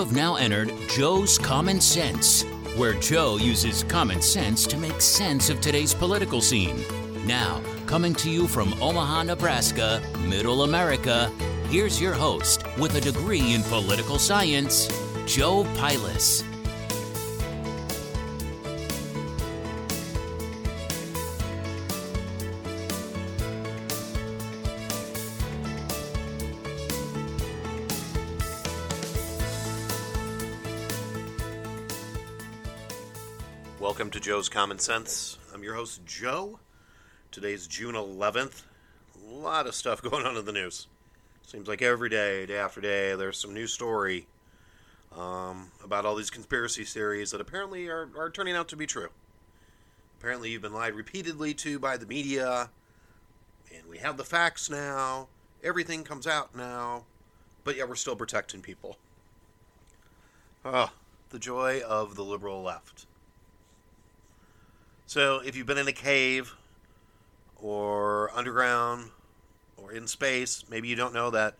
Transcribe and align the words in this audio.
have 0.00 0.16
now 0.16 0.36
entered 0.36 0.72
Joe's 0.88 1.38
Common 1.38 1.80
Sense, 1.80 2.42
where 2.76 2.94
Joe 2.94 3.36
uses 3.36 3.84
common 3.84 4.22
sense 4.22 4.66
to 4.66 4.78
make 4.78 5.00
sense 5.00 5.50
of 5.50 5.60
today's 5.60 5.92
political 5.92 6.40
scene. 6.40 6.82
Now, 7.26 7.62
coming 7.86 8.14
to 8.14 8.30
you 8.30 8.48
from 8.48 8.72
Omaha, 8.82 9.24
Nebraska, 9.24 10.02
Middle 10.26 10.62
America, 10.62 11.30
here's 11.68 12.00
your 12.00 12.14
host 12.14 12.64
with 12.78 12.94
a 12.94 13.00
degree 13.00 13.52
in 13.52 13.62
political 13.64 14.18
science, 14.18 14.88
Joe 15.26 15.64
Pilas. 15.76 16.49
Welcome 34.00 34.12
to 34.12 34.20
Joe's 34.20 34.48
Common 34.48 34.78
Sense. 34.78 35.36
I'm 35.52 35.62
your 35.62 35.74
host, 35.74 36.00
Joe. 36.06 36.58
Today's 37.30 37.66
June 37.66 37.94
11th. 37.94 38.62
A 39.14 39.30
lot 39.30 39.66
of 39.66 39.74
stuff 39.74 40.00
going 40.10 40.24
on 40.24 40.38
in 40.38 40.46
the 40.46 40.52
news. 40.52 40.86
Seems 41.46 41.68
like 41.68 41.82
every 41.82 42.08
day, 42.08 42.46
day 42.46 42.56
after 42.56 42.80
day, 42.80 43.14
there's 43.14 43.36
some 43.36 43.52
new 43.52 43.66
story 43.66 44.26
um, 45.14 45.70
about 45.84 46.06
all 46.06 46.14
these 46.14 46.30
conspiracy 46.30 46.82
theories 46.82 47.30
that 47.32 47.42
apparently 47.42 47.88
are, 47.88 48.08
are 48.16 48.30
turning 48.30 48.56
out 48.56 48.68
to 48.68 48.76
be 48.76 48.86
true. 48.86 49.10
Apparently, 50.18 50.48
you've 50.48 50.62
been 50.62 50.72
lied 50.72 50.94
repeatedly 50.94 51.52
to 51.52 51.78
by 51.78 51.98
the 51.98 52.06
media, 52.06 52.70
and 53.76 53.86
we 53.86 53.98
have 53.98 54.16
the 54.16 54.24
facts 54.24 54.70
now. 54.70 55.28
Everything 55.62 56.04
comes 56.04 56.26
out 56.26 56.56
now, 56.56 57.04
but 57.64 57.76
yet 57.76 57.86
we're 57.86 57.96
still 57.96 58.16
protecting 58.16 58.62
people. 58.62 58.96
Oh, 60.64 60.90
the 61.28 61.38
joy 61.38 61.82
of 61.82 62.14
the 62.14 62.24
liberal 62.24 62.62
left. 62.62 63.04
So, 65.10 65.40
if 65.44 65.56
you've 65.56 65.66
been 65.66 65.76
in 65.76 65.88
a 65.88 65.92
cave 65.92 66.54
or 67.56 68.30
underground 68.32 69.10
or 69.76 69.90
in 69.90 70.06
space, 70.06 70.62
maybe 70.70 70.86
you 70.86 70.94
don't 70.94 71.12
know 71.12 71.30
that 71.30 71.56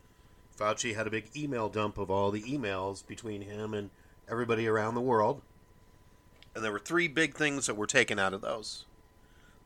Fauci 0.57 0.95
had 0.95 1.09
a 1.09 1.11
big 1.11 1.31
email 1.37 1.69
dump 1.69 1.99
of 1.99 2.13
all 2.13 2.31
the 2.31 2.45
emails 2.45 3.05
between 3.05 3.43
him 3.43 3.75
and 3.75 3.91
everybody 4.31 4.69
around 4.69 4.95
the 4.95 5.01
world. 5.01 5.43
And 6.55 6.63
there 6.63 6.71
were 6.71 6.79
three 6.79 7.09
big 7.09 7.35
things 7.35 7.67
that 7.67 7.75
were 7.75 7.89
taken 7.89 8.21
out 8.21 8.35
of 8.35 8.41
those. 8.41 8.85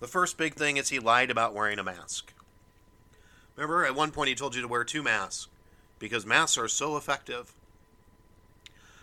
The 0.00 0.08
first 0.08 0.38
big 0.38 0.54
thing 0.54 0.78
is 0.78 0.88
he 0.88 0.98
lied 0.98 1.30
about 1.30 1.52
wearing 1.52 1.78
a 1.78 1.84
mask. 1.84 2.32
Remember, 3.54 3.84
at 3.84 3.94
one 3.94 4.12
point 4.12 4.30
he 4.30 4.34
told 4.34 4.54
you 4.54 4.62
to 4.62 4.68
wear 4.68 4.84
two 4.84 5.02
masks 5.02 5.48
because 5.98 6.24
masks 6.24 6.56
are 6.56 6.68
so 6.68 6.96
effective. 6.96 7.52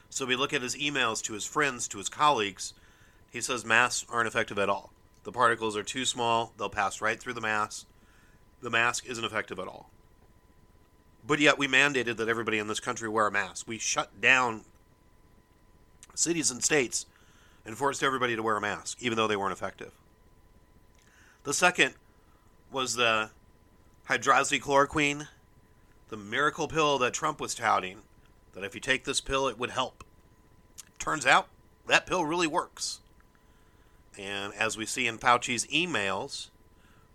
So 0.09 0.25
we 0.25 0.35
look 0.35 0.53
at 0.53 0.63
his 0.63 0.75
emails 0.75 1.21
to 1.25 1.33
his 1.33 1.45
friends, 1.45 1.87
to 1.89 1.99
his 1.99 2.09
colleagues, 2.09 2.73
he 3.31 3.41
says 3.41 3.65
masks 3.65 4.05
aren't 4.09 4.27
effective 4.27 4.59
at 4.59 4.69
all. 4.69 4.91
The 5.23 5.31
particles 5.31 5.77
are 5.77 5.83
too 5.83 6.05
small, 6.05 6.53
they'll 6.57 6.69
pass 6.69 7.01
right 7.01 7.19
through 7.19 7.33
the 7.33 7.41
mask. 7.41 7.87
The 8.61 8.69
mask 8.69 9.05
isn't 9.07 9.23
effective 9.23 9.57
at 9.57 9.67
all. 9.67 9.89
But 11.25 11.39
yet 11.39 11.57
we 11.57 11.67
mandated 11.67 12.17
that 12.17 12.29
everybody 12.29 12.57
in 12.57 12.67
this 12.67 12.79
country 12.79 13.07
wear 13.09 13.27
a 13.27 13.31
mask. 13.31 13.67
We 13.67 13.77
shut 13.77 14.21
down 14.21 14.65
cities 16.15 16.51
and 16.51 16.63
states 16.63 17.05
and 17.65 17.77
forced 17.77 18.03
everybody 18.03 18.35
to 18.35 18.43
wear 18.43 18.57
a 18.57 18.61
mask, 18.61 18.97
even 19.01 19.15
though 19.15 19.27
they 19.27 19.35
weren't 19.35 19.53
effective. 19.53 19.91
The 21.43 21.53
second 21.53 21.93
was 22.71 22.95
the 22.95 23.29
hydroxychloroquine, 24.09 25.27
the 26.09 26.17
miracle 26.17 26.67
pill 26.67 26.97
that 26.99 27.13
Trump 27.13 27.39
was 27.39 27.55
touting, 27.55 27.99
that 28.53 28.63
if 28.63 28.75
you 28.75 28.81
take 28.81 29.03
this 29.03 29.21
pill, 29.21 29.47
it 29.47 29.57
would 29.57 29.71
help. 29.71 30.03
Turns 30.99 31.25
out 31.25 31.47
that 31.87 32.05
pill 32.05 32.25
really 32.25 32.47
works. 32.47 33.00
And 34.17 34.53
as 34.53 34.77
we 34.77 34.85
see 34.85 35.07
in 35.07 35.17
Fauci's 35.17 35.65
emails, 35.67 36.49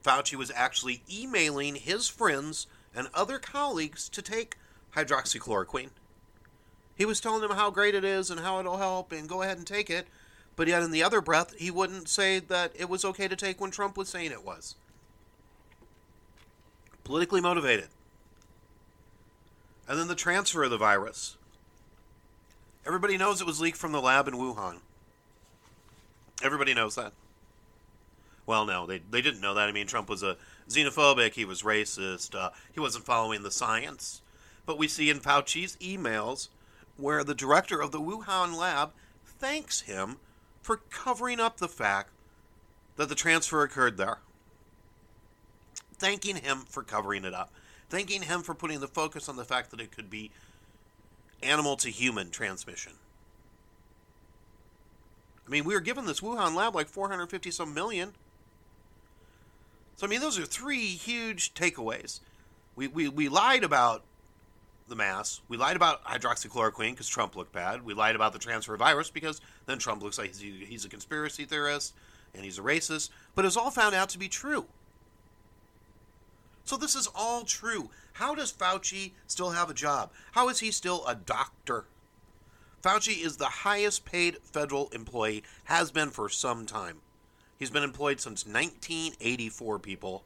Fauci 0.03 0.37
was 0.37 0.53
actually 0.55 1.03
emailing 1.13 1.75
his 1.75 2.09
friends 2.09 2.67
and 2.95 3.09
other 3.13 3.39
colleagues 3.39 4.09
to 4.09 4.23
take 4.23 4.57
hydroxychloroquine. 4.95 5.91
He 6.95 7.05
was 7.05 7.21
telling 7.21 7.43
them 7.43 7.51
how 7.51 7.71
great 7.71 7.95
it 7.95 8.05
is 8.05 8.31
and 8.31 8.41
how 8.41 8.59
it'll 8.59 8.79
help 8.79 9.13
and 9.13 9.29
go 9.29 9.43
ahead 9.43 9.59
and 9.59 9.67
take 9.67 9.91
it, 9.91 10.07
but 10.57 10.69
yet 10.69 10.83
in 10.83 10.91
the 10.91 11.03
other 11.03 11.21
breath, 11.21 11.55
he 11.59 11.71
wouldn't 11.71 12.09
say 12.09 12.39
that 12.39 12.73
it 12.75 12.89
was 12.89 13.05
okay 13.05 13.29
to 13.29 13.37
take 13.37 13.61
when 13.61 13.71
Trump 13.71 13.99
was 13.99 14.09
saying 14.09 14.33
it 14.33 14.45
was. 14.45 14.77
Politically 17.05 17.43
motivated. 17.43 17.89
And 19.87 19.99
then 19.99 20.09
the 20.09 20.15
transfer 20.15 20.65
of 20.65 20.71
the 20.71 20.79
virus. 20.79 21.37
Everybody 22.87 23.19
knows 23.19 23.41
it 23.41 23.47
was 23.47 23.61
leaked 23.61 23.77
from 23.77 23.93
the 23.93 24.01
lab 24.01 24.27
in 24.27 24.35
Wuhan. 24.35 24.79
Everybody 26.43 26.75
knows 26.75 26.95
that. 26.97 27.13
Well, 28.45 28.65
no, 28.65 28.87
they, 28.87 28.99
they 28.99 29.23
didn't 29.23 29.41
know 29.41 29.55
that. 29.55 29.69
I 29.69 29.73
mean, 29.73 29.87
Trump 29.87 30.09
was 30.09 30.23
a 30.23 30.37
xenophobic, 30.69 31.35
he 31.35 31.45
was 31.45 31.63
racist, 31.63 32.35
uh, 32.35 32.51
he 32.73 32.81
wasn't 32.81 33.05
following 33.05 33.43
the 33.43 33.51
science. 33.51 34.23
But 34.65 34.79
we 34.79 34.89
see 34.89 35.11
in 35.11 35.21
Fauci's 35.21 35.77
emails 35.77 36.49
where 36.97 37.25
the 37.25 37.35
director 37.35 37.81
of 37.81 37.93
the 37.93 38.01
Wuhan 38.01 38.57
lab 38.57 38.93
thanks 39.25 39.83
him 39.83 40.17
for 40.63 40.79
covering 40.91 41.41
up 41.41 41.59
the 41.59 41.69
fact 41.69 42.11
that 42.97 43.09
the 43.09 43.15
transfer 43.15 43.63
occurred 43.63 43.97
there. 43.97 44.19
Thanking 45.99 46.37
him 46.37 46.59
for 46.69 46.83
covering 46.83 47.25
it 47.25 47.35
up. 47.35 47.53
Thanking 47.89 48.23
him 48.23 48.43
for 48.43 48.55
putting 48.55 48.81
the 48.81 48.89
focus 48.89 49.29
on 49.29 49.37
the 49.37 49.45
fact 49.45 49.71
that 49.71 49.81
it 49.81 49.93
could 49.93 50.11
be 50.11 50.31
animal 51.43 51.77
to 51.77 51.91
human 51.91 52.31
transmission. 52.31 52.93
I 55.47 55.51
mean, 55.51 55.65
we 55.65 55.75
were 55.75 55.81
given 55.81 56.07
this 56.07 56.21
Wuhan 56.21 56.55
lab 56.55 56.75
like 56.75 56.89
450 56.89 57.51
some 57.51 57.73
million. 57.73 58.15
So, 59.97 60.07
I 60.07 60.11
mean, 60.11 60.21
those 60.21 60.39
are 60.39 60.45
three 60.45 60.87
huge 60.87 61.55
takeaways. 61.55 62.21
We, 62.75 62.89
we, 62.89 63.09
we 63.09 63.29
lied 63.29 63.65
about 63.65 64.03
the 64.89 64.97
mass. 64.97 65.41
We 65.49 65.57
lied 65.57 65.77
about 65.77 66.05
hydroxychloroquine 66.05 66.91
because 66.91 67.09
Trump 67.09 67.37
looked 67.37 67.53
bad. 67.53 67.85
We 67.85 67.95
lied 67.95 68.15
about 68.15 68.33
the 68.33 68.39
transfer 68.39 68.77
virus 68.77 69.11
because 69.11 69.41
then 69.67 69.79
Trump 69.79 70.03
looks 70.03 70.19
like 70.19 70.35
he's, 70.37 70.69
he's 70.69 70.85
a 70.85 70.89
conspiracy 70.89 71.45
theorist 71.45 71.95
and 72.35 72.45
he's 72.45 72.59
a 72.59 72.63
racist. 72.63 73.11
But 73.35 73.45
it 73.45 73.49
was 73.49 73.57
all 73.57 73.71
found 73.71 73.95
out 73.95 74.11
to 74.11 74.19
be 74.19 74.29
true. 74.29 74.67
So, 76.65 76.77
this 76.77 76.97
is 76.97 77.09
all 77.15 77.45
true. 77.45 77.91
How 78.15 78.35
does 78.35 78.53
Fauci 78.53 79.13
still 79.29 79.51
have 79.51 79.71
a 79.71 79.75
job? 79.75 80.11
How 80.33 80.49
is 80.49 80.59
he 80.59 80.73
still 80.73 81.07
a 81.07 81.15
doctor? 81.15 81.85
Fauci 82.87 83.25
is 83.25 83.37
the 83.37 83.47
highest 83.47 84.05
paid 84.05 84.37
federal 84.45 84.89
employee, 84.91 85.43
has 85.65 85.91
been 85.91 86.11
for 86.11 86.29
some 86.29 86.67
time. 86.67 86.99
He's 87.59 87.69
been 87.69 87.83
employed 87.83 88.21
since 88.21 88.47
1984, 88.47 89.81
people. 89.81 90.23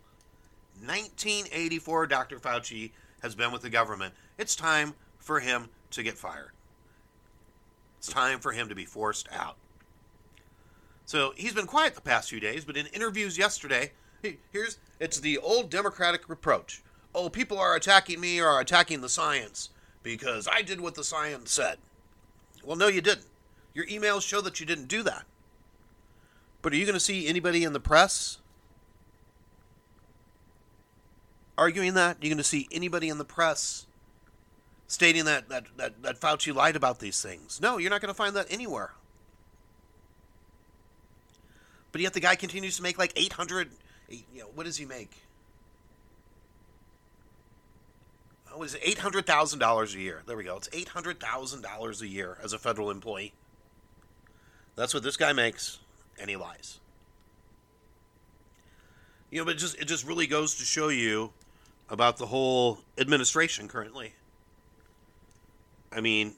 1984, 0.84 2.06
Dr. 2.06 2.38
Fauci 2.38 2.90
has 3.22 3.34
been 3.34 3.50
with 3.50 3.62
the 3.62 3.70
government. 3.70 4.12
It's 4.36 4.54
time 4.54 4.92
for 5.18 5.40
him 5.40 5.70
to 5.92 6.02
get 6.02 6.18
fired. 6.18 6.50
It's 7.96 8.08
time 8.08 8.40
for 8.40 8.52
him 8.52 8.68
to 8.68 8.74
be 8.74 8.84
forced 8.84 9.26
out. 9.32 9.56
So 11.06 11.32
he's 11.38 11.54
been 11.54 11.66
quiet 11.66 11.94
the 11.94 12.02
past 12.02 12.28
few 12.28 12.40
days, 12.40 12.66
but 12.66 12.76
in 12.76 12.88
interviews 12.88 13.38
yesterday, 13.38 13.92
here's 14.52 14.76
it's 14.98 15.18
the 15.18 15.38
old 15.38 15.70
Democratic 15.70 16.28
reproach. 16.28 16.82
Oh, 17.14 17.30
people 17.30 17.58
are 17.58 17.74
attacking 17.74 18.20
me 18.20 18.38
or 18.38 18.60
attacking 18.60 19.00
the 19.00 19.08
science 19.08 19.70
because 20.02 20.46
I 20.46 20.60
did 20.60 20.82
what 20.82 20.94
the 20.94 21.04
science 21.04 21.52
said. 21.52 21.78
Well, 22.64 22.76
no, 22.76 22.88
you 22.88 23.00
didn't. 23.00 23.26
Your 23.74 23.86
emails 23.86 24.22
show 24.22 24.40
that 24.40 24.60
you 24.60 24.66
didn't 24.66 24.88
do 24.88 25.02
that. 25.04 25.24
But 26.62 26.72
are 26.72 26.76
you 26.76 26.84
going 26.84 26.94
to 26.94 27.00
see 27.00 27.26
anybody 27.26 27.64
in 27.64 27.72
the 27.72 27.80
press 27.80 28.38
arguing 31.56 31.94
that? 31.94 32.16
Are 32.16 32.20
you 32.22 32.28
going 32.28 32.38
to 32.38 32.44
see 32.44 32.68
anybody 32.70 33.08
in 33.08 33.18
the 33.18 33.24
press 33.24 33.86
stating 34.86 35.24
that, 35.24 35.48
that, 35.48 35.66
that, 35.76 36.02
that 36.02 36.20
Fauci 36.20 36.54
lied 36.54 36.76
about 36.76 36.98
these 36.98 37.22
things? 37.22 37.60
No, 37.60 37.78
you're 37.78 37.90
not 37.90 38.00
going 38.00 38.12
to 38.12 38.14
find 38.14 38.34
that 38.36 38.46
anywhere. 38.50 38.92
But 41.92 42.00
yet 42.00 42.12
the 42.12 42.20
guy 42.20 42.36
continues 42.36 42.76
to 42.76 42.82
make 42.82 42.98
like 42.98 43.12
800, 43.16 43.70
you 44.08 44.22
know, 44.34 44.50
what 44.54 44.64
does 44.64 44.76
he 44.76 44.84
make? 44.84 45.16
What 48.52 48.64
is 48.64 48.74
it, 48.74 48.82
$800,000 48.82 49.94
a 49.94 49.98
year? 49.98 50.22
There 50.26 50.36
we 50.36 50.44
go. 50.44 50.56
It's 50.56 50.68
$800,000 50.68 52.00
a 52.00 52.08
year 52.08 52.36
as 52.42 52.52
a 52.52 52.58
federal 52.58 52.90
employee. 52.90 53.32
That's 54.76 54.94
what 54.94 55.02
this 55.02 55.16
guy 55.16 55.32
makes, 55.32 55.78
and 56.18 56.28
he 56.28 56.36
lies. 56.36 56.80
You 59.30 59.38
know, 59.38 59.44
but 59.44 59.54
it 59.54 59.58
just 59.58 59.78
it 59.78 59.84
just 59.84 60.06
really 60.06 60.26
goes 60.26 60.56
to 60.56 60.64
show 60.64 60.88
you 60.88 61.32
about 61.88 62.16
the 62.16 62.26
whole 62.26 62.80
administration 62.98 63.68
currently. 63.68 64.14
I 65.92 66.00
mean, 66.00 66.34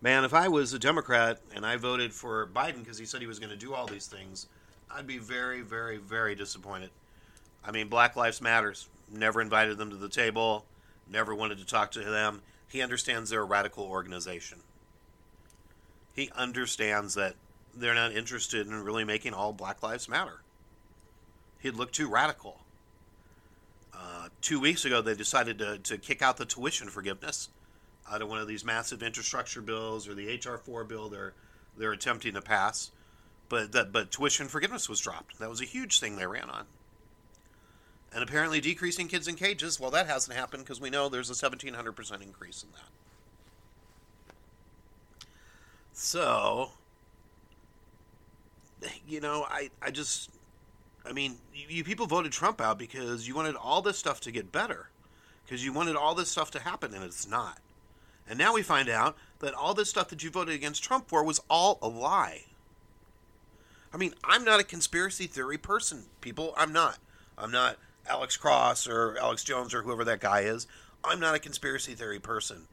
man, 0.00 0.24
if 0.24 0.34
I 0.34 0.48
was 0.48 0.72
a 0.72 0.78
Democrat 0.78 1.40
and 1.54 1.64
I 1.64 1.76
voted 1.76 2.12
for 2.12 2.46
Biden 2.54 2.80
because 2.80 2.98
he 2.98 3.06
said 3.06 3.20
he 3.20 3.26
was 3.26 3.38
going 3.38 3.50
to 3.50 3.56
do 3.56 3.74
all 3.74 3.86
these 3.86 4.06
things, 4.06 4.46
I'd 4.90 5.06
be 5.06 5.18
very, 5.18 5.62
very, 5.62 5.98
very 5.98 6.34
disappointed. 6.34 6.90
I 7.64 7.70
mean, 7.70 7.88
Black 7.88 8.16
Lives 8.16 8.40
Matters 8.40 8.88
never 9.10 9.40
invited 9.40 9.78
them 9.78 9.90
to 9.90 9.96
the 9.96 10.08
table, 10.08 10.64
never 11.12 11.34
wanted 11.34 11.58
to 11.58 11.66
talk 11.66 11.92
to 11.92 12.00
them. 12.00 12.42
He 12.68 12.82
understands 12.82 13.30
they're 13.30 13.42
a 13.42 13.44
radical 13.44 13.84
organization. 13.84 14.58
He 16.14 16.30
understands 16.34 17.14
that 17.14 17.34
they're 17.74 17.94
not 17.94 18.12
interested 18.12 18.66
in 18.66 18.82
really 18.82 19.04
making 19.04 19.34
all 19.34 19.52
Black 19.52 19.82
Lives 19.82 20.08
Matter. 20.08 20.42
He'd 21.60 21.74
look 21.74 21.92
too 21.92 22.08
radical. 22.08 22.58
Uh, 23.94 24.28
two 24.40 24.58
weeks 24.58 24.84
ago, 24.84 25.00
they 25.00 25.14
decided 25.14 25.58
to, 25.58 25.78
to 25.78 25.98
kick 25.98 26.22
out 26.22 26.36
the 26.36 26.44
tuition 26.44 26.88
forgiveness 26.88 27.50
out 28.10 28.20
of 28.20 28.28
one 28.28 28.38
of 28.38 28.48
these 28.48 28.64
massive 28.64 29.02
infrastructure 29.02 29.60
bills 29.60 30.08
or 30.08 30.14
the 30.14 30.34
HR 30.34 30.56
four 30.56 30.84
bill 30.84 31.08
they're 31.08 31.34
they're 31.76 31.92
attempting 31.92 32.34
to 32.34 32.42
pass. 32.42 32.90
But 33.48 33.72
that 33.72 33.92
but 33.92 34.10
tuition 34.10 34.48
forgiveness 34.48 34.88
was 34.88 35.00
dropped. 35.00 35.38
That 35.38 35.50
was 35.50 35.60
a 35.60 35.66
huge 35.66 36.00
thing 36.00 36.16
they 36.16 36.26
ran 36.26 36.50
on. 36.50 36.66
And 38.14 38.22
apparently 38.22 38.60
decreasing 38.60 39.08
kids 39.08 39.26
in 39.26 39.36
cages, 39.36 39.80
well 39.80 39.90
that 39.90 40.06
hasn't 40.06 40.36
happened 40.36 40.64
because 40.64 40.80
we 40.80 40.90
know 40.90 41.08
there's 41.08 41.30
a 41.30 41.34
1700% 41.34 42.22
increase 42.22 42.62
in 42.62 42.70
that. 42.72 42.90
So 45.92 46.70
you 49.06 49.20
know, 49.20 49.46
I 49.48 49.70
I 49.80 49.90
just 49.90 50.30
I 51.04 51.12
mean, 51.12 51.38
you, 51.54 51.66
you 51.68 51.84
people 51.84 52.06
voted 52.06 52.32
Trump 52.32 52.60
out 52.60 52.78
because 52.78 53.26
you 53.26 53.34
wanted 53.34 53.56
all 53.56 53.82
this 53.82 53.98
stuff 53.98 54.20
to 54.20 54.30
get 54.30 54.52
better. 54.52 54.88
Because 55.44 55.64
you 55.64 55.72
wanted 55.72 55.96
all 55.96 56.14
this 56.14 56.30
stuff 56.30 56.50
to 56.52 56.60
happen 56.60 56.94
and 56.94 57.04
it's 57.04 57.26
not. 57.26 57.58
And 58.28 58.38
now 58.38 58.54
we 58.54 58.62
find 58.62 58.88
out 58.88 59.16
that 59.40 59.54
all 59.54 59.74
this 59.74 59.90
stuff 59.90 60.08
that 60.08 60.22
you 60.22 60.30
voted 60.30 60.54
against 60.54 60.82
Trump 60.82 61.08
for 61.08 61.24
was 61.24 61.40
all 61.50 61.78
a 61.82 61.88
lie. 61.88 62.44
I 63.92 63.96
mean, 63.96 64.14
I'm 64.24 64.44
not 64.44 64.60
a 64.60 64.64
conspiracy 64.64 65.26
theory 65.26 65.58
person, 65.58 66.04
people. 66.20 66.54
I'm 66.56 66.72
not. 66.72 66.98
I'm 67.36 67.50
not 67.50 67.76
Alex 68.08 68.36
Cross 68.36 68.88
or 68.88 69.16
Alex 69.18 69.44
Jones 69.44 69.74
or 69.74 69.82
whoever 69.82 70.04
that 70.04 70.20
guy 70.20 70.40
is. 70.40 70.66
I'm 71.04 71.20
not 71.20 71.34
a 71.34 71.38
conspiracy 71.38 71.94
theory 71.94 72.20
person. 72.20 72.68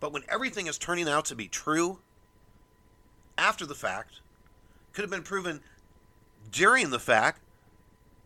But 0.00 0.12
when 0.12 0.24
everything 0.28 0.66
is 0.66 0.78
turning 0.78 1.08
out 1.08 1.26
to 1.26 1.36
be 1.36 1.48
true 1.48 1.98
after 3.38 3.64
the 3.64 3.74
fact, 3.74 4.20
could 4.92 5.02
have 5.02 5.10
been 5.10 5.22
proven 5.22 5.60
during 6.50 6.90
the 6.90 6.98
fact, 6.98 7.40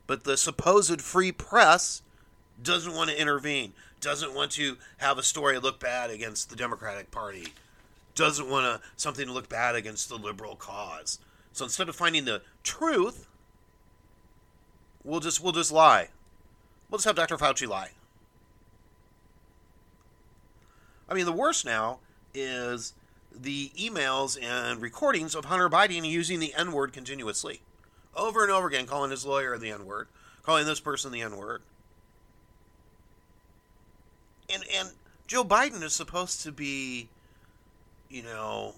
but 0.06 0.24
the 0.24 0.36
supposed 0.36 1.00
free 1.00 1.32
press 1.32 2.02
doesn't 2.62 2.94
want 2.94 3.10
to 3.10 3.20
intervene, 3.20 3.72
doesn't 4.00 4.34
want 4.34 4.52
to 4.52 4.78
have 4.98 5.18
a 5.18 5.22
story 5.22 5.58
look 5.58 5.78
bad 5.78 6.10
against 6.10 6.48
the 6.48 6.56
Democratic 6.56 7.10
Party, 7.10 7.48
doesn't 8.14 8.48
want 8.48 8.64
to, 8.64 8.88
something 8.96 9.26
to 9.26 9.32
look 9.32 9.48
bad 9.48 9.74
against 9.74 10.08
the 10.08 10.16
liberal 10.16 10.56
cause. 10.56 11.18
So 11.52 11.64
instead 11.64 11.88
of 11.88 11.96
finding 11.96 12.24
the 12.24 12.42
truth, 12.62 13.26
we'll 15.04 15.20
just 15.20 15.42
we'll 15.42 15.52
just 15.52 15.72
lie. 15.72 16.08
We'll 16.90 16.98
just 16.98 17.06
have 17.06 17.16
Dr. 17.16 17.36
Fauci 17.36 17.68
lie. 17.68 17.90
I 21.08 21.14
mean, 21.14 21.24
the 21.24 21.32
worst 21.32 21.64
now 21.64 22.00
is 22.34 22.94
the 23.34 23.70
emails 23.78 24.40
and 24.42 24.80
recordings 24.80 25.34
of 25.34 25.46
Hunter 25.46 25.68
Biden 25.68 26.08
using 26.08 26.40
the 26.40 26.54
N 26.54 26.72
word 26.72 26.92
continuously, 26.92 27.60
over 28.14 28.42
and 28.42 28.52
over 28.52 28.66
again, 28.66 28.86
calling 28.86 29.10
his 29.10 29.24
lawyer 29.24 29.56
the 29.58 29.70
N 29.70 29.86
word, 29.86 30.08
calling 30.42 30.66
this 30.66 30.80
person 30.80 31.12
the 31.12 31.22
N 31.22 31.36
word 31.36 31.62
and 34.52 34.62
and 34.74 34.90
Joe 35.26 35.44
Biden 35.44 35.82
is 35.82 35.92
supposed 35.92 36.42
to 36.42 36.52
be, 36.52 37.08
you 38.08 38.22
know, 38.22 38.74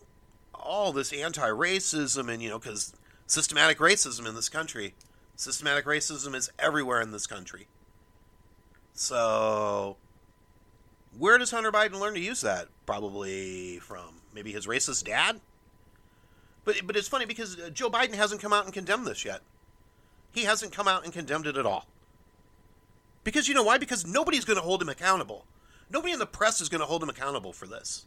all 0.55 0.93
this 0.93 1.13
anti-racism 1.13 2.33
and 2.33 2.43
you 2.43 2.49
know 2.49 2.59
because 2.59 2.93
systematic 3.27 3.79
racism 3.79 4.27
in 4.27 4.35
this 4.35 4.49
country, 4.49 4.95
systematic 5.37 5.85
racism 5.85 6.35
is 6.35 6.51
everywhere 6.59 7.01
in 7.01 7.13
this 7.13 7.27
country. 7.27 7.67
So, 8.99 9.97
where 11.17 11.39
does 11.39 11.53
Hunter 11.53 11.71
Biden 11.71 12.01
learn 12.01 12.15
to 12.15 12.21
use 12.21 12.41
that? 12.41 12.67
Probably 12.85 13.79
from 13.79 14.23
maybe 14.35 14.51
his 14.51 14.67
racist 14.67 15.05
dad. 15.05 15.41
But 16.65 16.85
but 16.85 16.97
it's 16.97 17.07
funny 17.07 17.25
because 17.25 17.57
uh, 17.61 17.71
Joe 17.71 17.91
Biden 17.91 18.15
hasn't 18.15 18.43
come 18.43 18.53
out 18.53 18.65
and 18.65 18.75
condemned 18.75 19.07
this 19.07 19.25
yet. 19.25 19.43
He 20.33 20.43
hasn't 20.43 20.73
come 20.73 20.89
out 20.89 21.05
and 21.05 21.13
condemned 21.13 21.47
it 21.47 21.57
at 21.57 21.65
all. 21.65 21.87
Because 23.23 23.47
you 23.47 23.55
know 23.55 23.63
why? 23.63 23.79
Because 23.79 24.05
nobody's 24.05 24.45
going 24.45 24.59
to 24.59 24.65
hold 24.65 24.83
him 24.83 24.89
accountable. 24.89 25.47
Nobody 25.89 26.13
in 26.13 26.19
the 26.19 26.27
press 26.27 26.61
is 26.61 26.69
going 26.69 26.81
to 26.81 26.87
hold 26.87 27.01
him 27.01 27.09
accountable 27.09 27.53
for 27.53 27.69
this. 27.69 28.05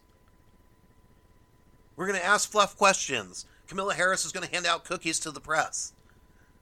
We're 1.95 2.07
going 2.07 2.19
to 2.19 2.25
ask 2.25 2.51
fluff 2.51 2.75
questions. 2.75 3.45
Kamala 3.65 3.93
Harris 3.93 4.25
is 4.25 4.33
going 4.33 4.45
to 4.45 4.53
hand 4.53 4.65
out 4.65 4.83
cookies 4.83 5.19
to 5.21 5.31
the 5.31 5.39
press. 5.39 5.93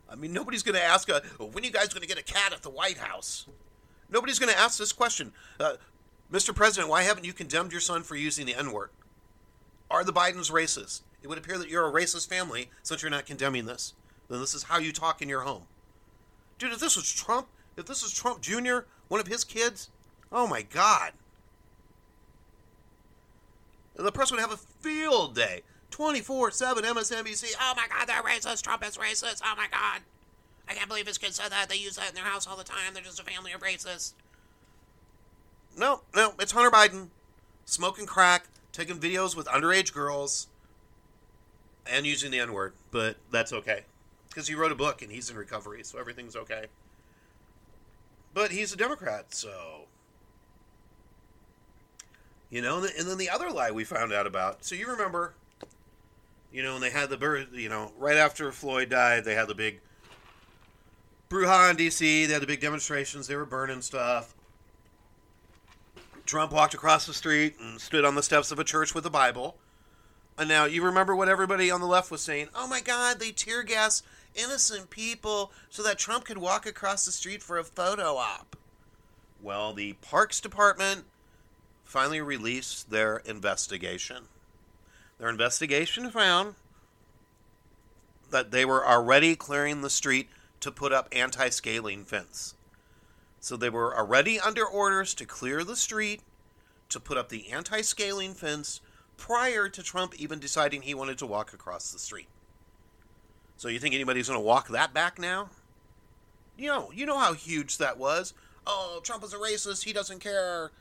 I 0.08 0.14
mean, 0.14 0.34
nobody's 0.34 0.62
going 0.62 0.76
to 0.76 0.84
ask, 0.84 1.10
a, 1.10 1.24
oh, 1.40 1.48
when 1.48 1.64
are 1.64 1.68
you 1.68 1.74
guys 1.74 1.88
going 1.88 2.02
to 2.02 2.08
get 2.08 2.20
a 2.20 2.24
cat 2.24 2.54
at 2.54 2.62
the 2.62 2.70
White 2.70 3.00
House? 3.00 3.48
Nobody's 4.10 4.40
going 4.40 4.52
to 4.52 4.60
ask 4.60 4.78
this 4.78 4.92
question. 4.92 5.34
Uh, 5.60 5.74
Mr. 6.32 6.56
President, 6.56 6.90
why 6.90 7.04
haven't 7.04 7.26
you 7.26 7.34
condemned 7.34 7.72
your 7.72 7.82
son 7.82 8.04
for 8.04 8.16
using 8.16 8.46
the 8.46 8.56
N 8.56 8.72
word? 8.72 8.90
Are 9.90 10.04
the 10.04 10.14
Bidens 10.14 10.52
racist? 10.52 11.02
It 11.22 11.28
would 11.28 11.38
appear 11.38 11.58
that 11.58 11.70
you're 11.70 11.88
a 11.88 11.92
racist 11.92 12.30
family 12.30 12.70
since 12.84 13.02
you're 13.02 13.12
not 13.12 13.26
condemning 13.26 13.66
this. 13.66 13.94
Then 14.30 14.40
this 14.40 14.54
is 14.54 14.64
how 14.64 14.78
you 14.78 14.92
talk 14.92 15.22
in 15.22 15.30
your 15.30 15.42
home. 15.42 15.64
Dude, 16.58 16.72
if 16.72 16.80
this 16.80 16.96
was 16.96 17.12
Trump, 17.12 17.48
if 17.76 17.86
this 17.86 18.04
was 18.04 18.14
Trump 18.14 18.42
Jr., 18.42 18.80
one 19.08 19.20
of 19.20 19.28
his 19.28 19.44
kids, 19.44 19.90
Oh 20.32 20.48
my 20.48 20.62
God. 20.62 21.14
The 23.96 24.12
press 24.12 24.32
would 24.32 24.40
have 24.40 24.52
a 24.52 24.58
field 24.58 25.36
day. 25.36 25.62
24 25.92 26.52
7 26.52 26.84
MSNBC. 26.84 27.54
Oh 27.60 27.74
my 27.76 27.88
God, 27.90 28.08
they're 28.08 28.22
racist. 28.22 28.62
Trump 28.62 28.86
is 28.86 28.98
racist. 28.98 29.42
Oh 29.44 29.56
my 29.58 29.68
God. 29.70 30.02
I 30.70 30.74
can't 30.74 30.88
believe 30.88 31.08
his 31.08 31.18
kids 31.18 31.38
said 31.38 31.52
that. 31.52 31.68
They 31.68 31.76
use 31.76 31.96
that 31.96 32.10
in 32.10 32.16
their 32.16 32.24
house 32.24 32.46
all 32.46 32.56
the 32.56 32.64
time. 32.64 32.94
They're 32.94 33.04
just 33.04 33.20
a 33.20 33.24
family 33.24 33.52
of 33.52 33.62
racists. 33.62 34.14
No, 35.76 36.02
no, 36.16 36.34
it's 36.40 36.52
Hunter 36.52 36.70
Biden 36.70 37.08
smoking 37.66 38.06
crack, 38.06 38.46
taking 38.72 39.00
videos 39.00 39.36
with 39.36 39.48
underage 39.48 39.94
girls, 39.94 40.48
and 41.90 42.06
using 42.06 42.32
the 42.32 42.40
N 42.40 42.54
word. 42.54 42.74
But 42.92 43.18
that's 43.32 43.52
okay. 43.52 43.84
Because 44.30 44.48
he 44.48 44.54
wrote 44.54 44.72
a 44.72 44.76
book 44.76 45.02
and 45.02 45.12
he's 45.12 45.30
in 45.30 45.36
recovery, 45.36 45.84
so 45.84 45.98
everything's 45.98 46.36
okay. 46.36 46.66
But 48.34 48.52
he's 48.52 48.72
a 48.72 48.78
Democrat, 48.78 49.34
so 49.34 49.86
you 52.52 52.62
know, 52.62 52.78
and 52.78 53.08
then 53.08 53.18
the 53.18 53.30
other 53.30 53.50
lie 53.50 53.72
we 53.72 53.84
found 53.84 54.12
out 54.12 54.26
about. 54.26 54.66
So 54.66 54.76
you 54.76 54.88
remember, 54.88 55.34
you 56.52 56.64
know, 56.64 56.74
when 56.74 56.82
they 56.82 56.90
had 56.90 57.10
the 57.10 57.18
birth, 57.18 57.50
you 57.54 57.70
know, 57.70 57.92
right 57.98 58.18
after 58.18 58.52
Floyd 58.52 58.90
died, 58.90 59.24
they 59.24 59.36
had 59.36 59.48
the 59.48 59.56
big 59.56 59.82
brouhaha 61.30 61.70
in 61.70 61.76
D.C. 61.76 62.26
They 62.26 62.34
had 62.34 62.42
the 62.42 62.48
big 62.48 62.62
demonstrations. 62.62 63.28
They 63.28 63.36
were 63.36 63.46
burning 63.46 63.82
stuff. 63.82 64.34
Trump 66.26 66.52
walked 66.52 66.74
across 66.74 67.06
the 67.06 67.14
street 67.14 67.56
and 67.60 67.80
stood 67.80 68.06
on 68.06 68.16
the 68.16 68.24
steps 68.24 68.52
of 68.52 68.60
a 68.60 68.64
church 68.64 68.94
with 68.94 69.06
a 69.06 69.10
Bible. 69.10 69.56
And 70.38 70.48
now 70.48 70.66
you 70.66 70.84
remember 70.84 71.16
what 71.16 71.28
everybody 71.28 71.70
on 71.72 71.82
the 71.82 71.88
left 71.88 72.12
was 72.12 72.22
saying? 72.22 72.50
Oh 72.56 72.68
my 72.68 72.82
God, 72.82 73.20
they 73.20 73.32
tear 73.32 73.64
gas 73.64 74.04
innocent 74.36 74.90
people 74.90 75.52
so 75.70 75.84
that 75.84 75.98
Trump 75.98 76.26
could 76.26 76.38
walk 76.38 76.66
across 76.66 77.06
the 77.06 77.12
street 77.12 77.42
for 77.42 77.58
a 77.58 77.64
photo 77.64 78.16
op. 78.16 78.56
Well, 79.42 79.74
the 79.74 79.94
Parks 79.94 80.40
Department 80.40 81.06
finally 81.84 82.22
released 82.22 82.90
their 82.92 83.18
investigation. 83.18 84.26
Their 85.18 85.30
investigation 85.30 86.12
found 86.12 86.56
that 88.30 88.52
they 88.52 88.66
were 88.66 88.88
already 88.88 89.36
clearing 89.36 89.82
the 89.82 89.90
street 89.90 90.30
to 90.60 90.72
put 90.72 90.92
up 90.92 91.08
anti 91.12 91.50
scaling 91.50 92.06
fence. 92.06 92.56
So 93.40 93.56
they 93.56 93.70
were 93.70 93.96
already 93.96 94.40
under 94.40 94.66
orders 94.66 95.14
to 95.16 95.26
clear 95.26 95.64
the 95.64 95.76
street 95.76 96.22
to 96.90 97.00
put 97.00 97.18
up 97.18 97.30
the 97.30 97.52
anti 97.52 97.82
scaling 97.82 98.34
fence 98.34 98.82
prior 99.18 99.70
to 99.70 99.84
Trump 99.84 100.16
even 100.16 100.40
deciding 100.40 100.82
he 100.82 100.94
wanted 100.94 101.18
to 101.20 101.26
walk 101.26 101.54
across 101.54 101.92
the 101.92 102.00
street. 102.00 102.28
So 103.58 103.68
you 103.68 103.80
think 103.80 103.94
anybody's 103.94 104.28
going 104.28 104.40
to 104.40 104.46
walk 104.46 104.70
that 104.70 104.94
back 104.94 105.20
now? 105.20 105.50
You 106.58 106.68
know, 106.68 106.92
you 106.94 107.06
know 107.06 107.18
how 107.18 107.34
huge 107.34 107.78
that 107.78 107.98
was. 107.98 108.34
Oh, 108.66 109.00
Trump 109.04 109.24
is 109.24 109.34
a 109.34 109.38
racist. 109.38 109.84
He 109.84 109.94
doesn't 109.94 110.20
care. 110.20 110.72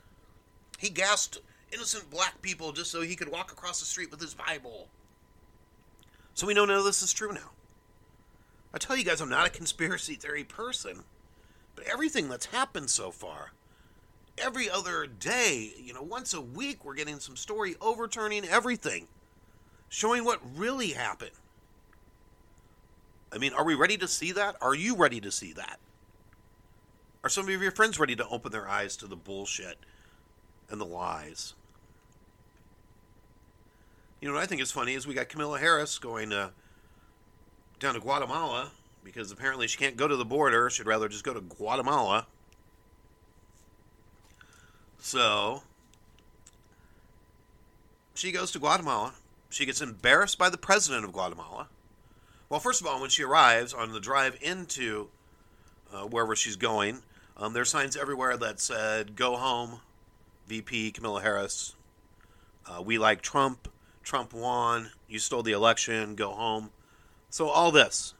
He 0.77 0.89
gassed 0.89 1.41
innocent 1.71 2.09
black 2.09 2.41
people 2.41 2.71
just 2.71 2.91
so 2.91 3.01
he 3.01 3.15
could 3.15 3.29
walk 3.29 3.51
across 3.51 3.79
the 3.79 3.85
street 3.85 4.11
with 4.11 4.21
his 4.21 4.33
Bible. 4.33 4.87
So 6.33 6.47
we 6.47 6.53
know 6.53 6.63
of 6.63 6.85
this 6.85 7.01
is 7.01 7.11
true 7.11 7.33
now. 7.33 7.51
I 8.73 8.77
tell 8.77 8.95
you 8.95 9.03
guys, 9.03 9.21
I'm 9.21 9.29
not 9.29 9.47
a 9.47 9.51
conspiracy 9.51 10.15
theory 10.15 10.43
person, 10.43 11.03
but 11.75 11.85
everything 11.85 12.29
that's 12.29 12.47
happened 12.47 12.89
so 12.89 13.11
far, 13.11 13.51
every 14.37 14.69
other 14.69 15.07
day, 15.07 15.73
you 15.77 15.93
know, 15.93 16.03
once 16.03 16.33
a 16.33 16.41
week, 16.41 16.85
we're 16.85 16.95
getting 16.95 17.19
some 17.19 17.35
story 17.35 17.75
overturning 17.81 18.45
everything, 18.45 19.07
showing 19.89 20.23
what 20.23 20.39
really 20.55 20.89
happened. 20.89 21.31
I 23.31 23.37
mean, 23.37 23.53
are 23.53 23.63
we 23.63 23.75
ready 23.75 23.97
to 23.97 24.07
see 24.07 24.31
that? 24.33 24.55
Are 24.61 24.75
you 24.75 24.95
ready 24.95 25.19
to 25.21 25.31
see 25.31 25.53
that? 25.53 25.79
Are 27.23 27.29
some 27.29 27.49
of 27.49 27.61
your 27.61 27.71
friends 27.71 27.99
ready 27.99 28.15
to 28.15 28.27
open 28.27 28.51
their 28.51 28.67
eyes 28.67 28.95
to 28.97 29.07
the 29.07 29.15
bullshit 29.15 29.77
and 30.69 30.79
the 30.79 30.85
lies. 30.85 31.53
You 34.21 34.27
know 34.27 34.35
what 34.35 34.43
I 34.43 34.45
think 34.45 34.61
is 34.61 34.71
funny 34.71 34.93
is 34.93 35.07
we 35.07 35.13
got 35.13 35.29
Kamala 35.29 35.59
Harris 35.59 35.97
going 35.97 36.33
uh, 36.33 36.49
down 37.79 37.93
to 37.95 37.99
Guatemala 37.99 38.71
because 39.03 39.31
apparently 39.31 39.67
she 39.67 39.77
can't 39.77 39.97
go 39.97 40.07
to 40.07 40.15
the 40.15 40.25
border. 40.25 40.69
She'd 40.69 40.85
rather 40.85 41.07
just 41.07 41.23
go 41.23 41.33
to 41.33 41.41
Guatemala. 41.41 42.27
So 44.99 45.63
she 48.13 48.31
goes 48.31 48.51
to 48.51 48.59
Guatemala 48.59 49.13
she 49.49 49.65
gets 49.65 49.81
embarrassed 49.81 50.37
by 50.37 50.49
the 50.49 50.57
president 50.57 51.03
of 51.03 51.11
Guatemala. 51.11 51.67
Well, 52.49 52.59
first 52.59 52.81
of 52.81 52.87
all, 52.87 53.01
when 53.01 53.09
she 53.09 53.23
arrives 53.23 53.73
on 53.73 53.91
the 53.91 53.99
drive 53.99 54.37
into 54.41 55.09
uh, 55.93 56.03
wherever 56.03 56.35
she's 56.35 56.55
going, 56.55 56.99
um, 57.35 57.53
there 57.53 57.63
are 57.63 57.65
signs 57.65 57.97
everywhere 57.97 58.37
that 58.37 58.59
said, 58.59 59.15
Go 59.15 59.37
home, 59.37 59.81
VP 60.47 60.91
Kamala 60.91 61.21
Harris. 61.21 61.75
Uh, 62.65 62.81
we 62.81 62.97
like 62.97 63.21
Trump. 63.21 63.67
Trump 64.03 64.33
won. 64.33 64.91
You 65.07 65.19
stole 65.19 65.43
the 65.43 65.51
election. 65.51 66.15
Go 66.15 66.31
home. 66.31 66.69
So, 67.29 67.47
all 67.47 67.71
this. 67.71 68.13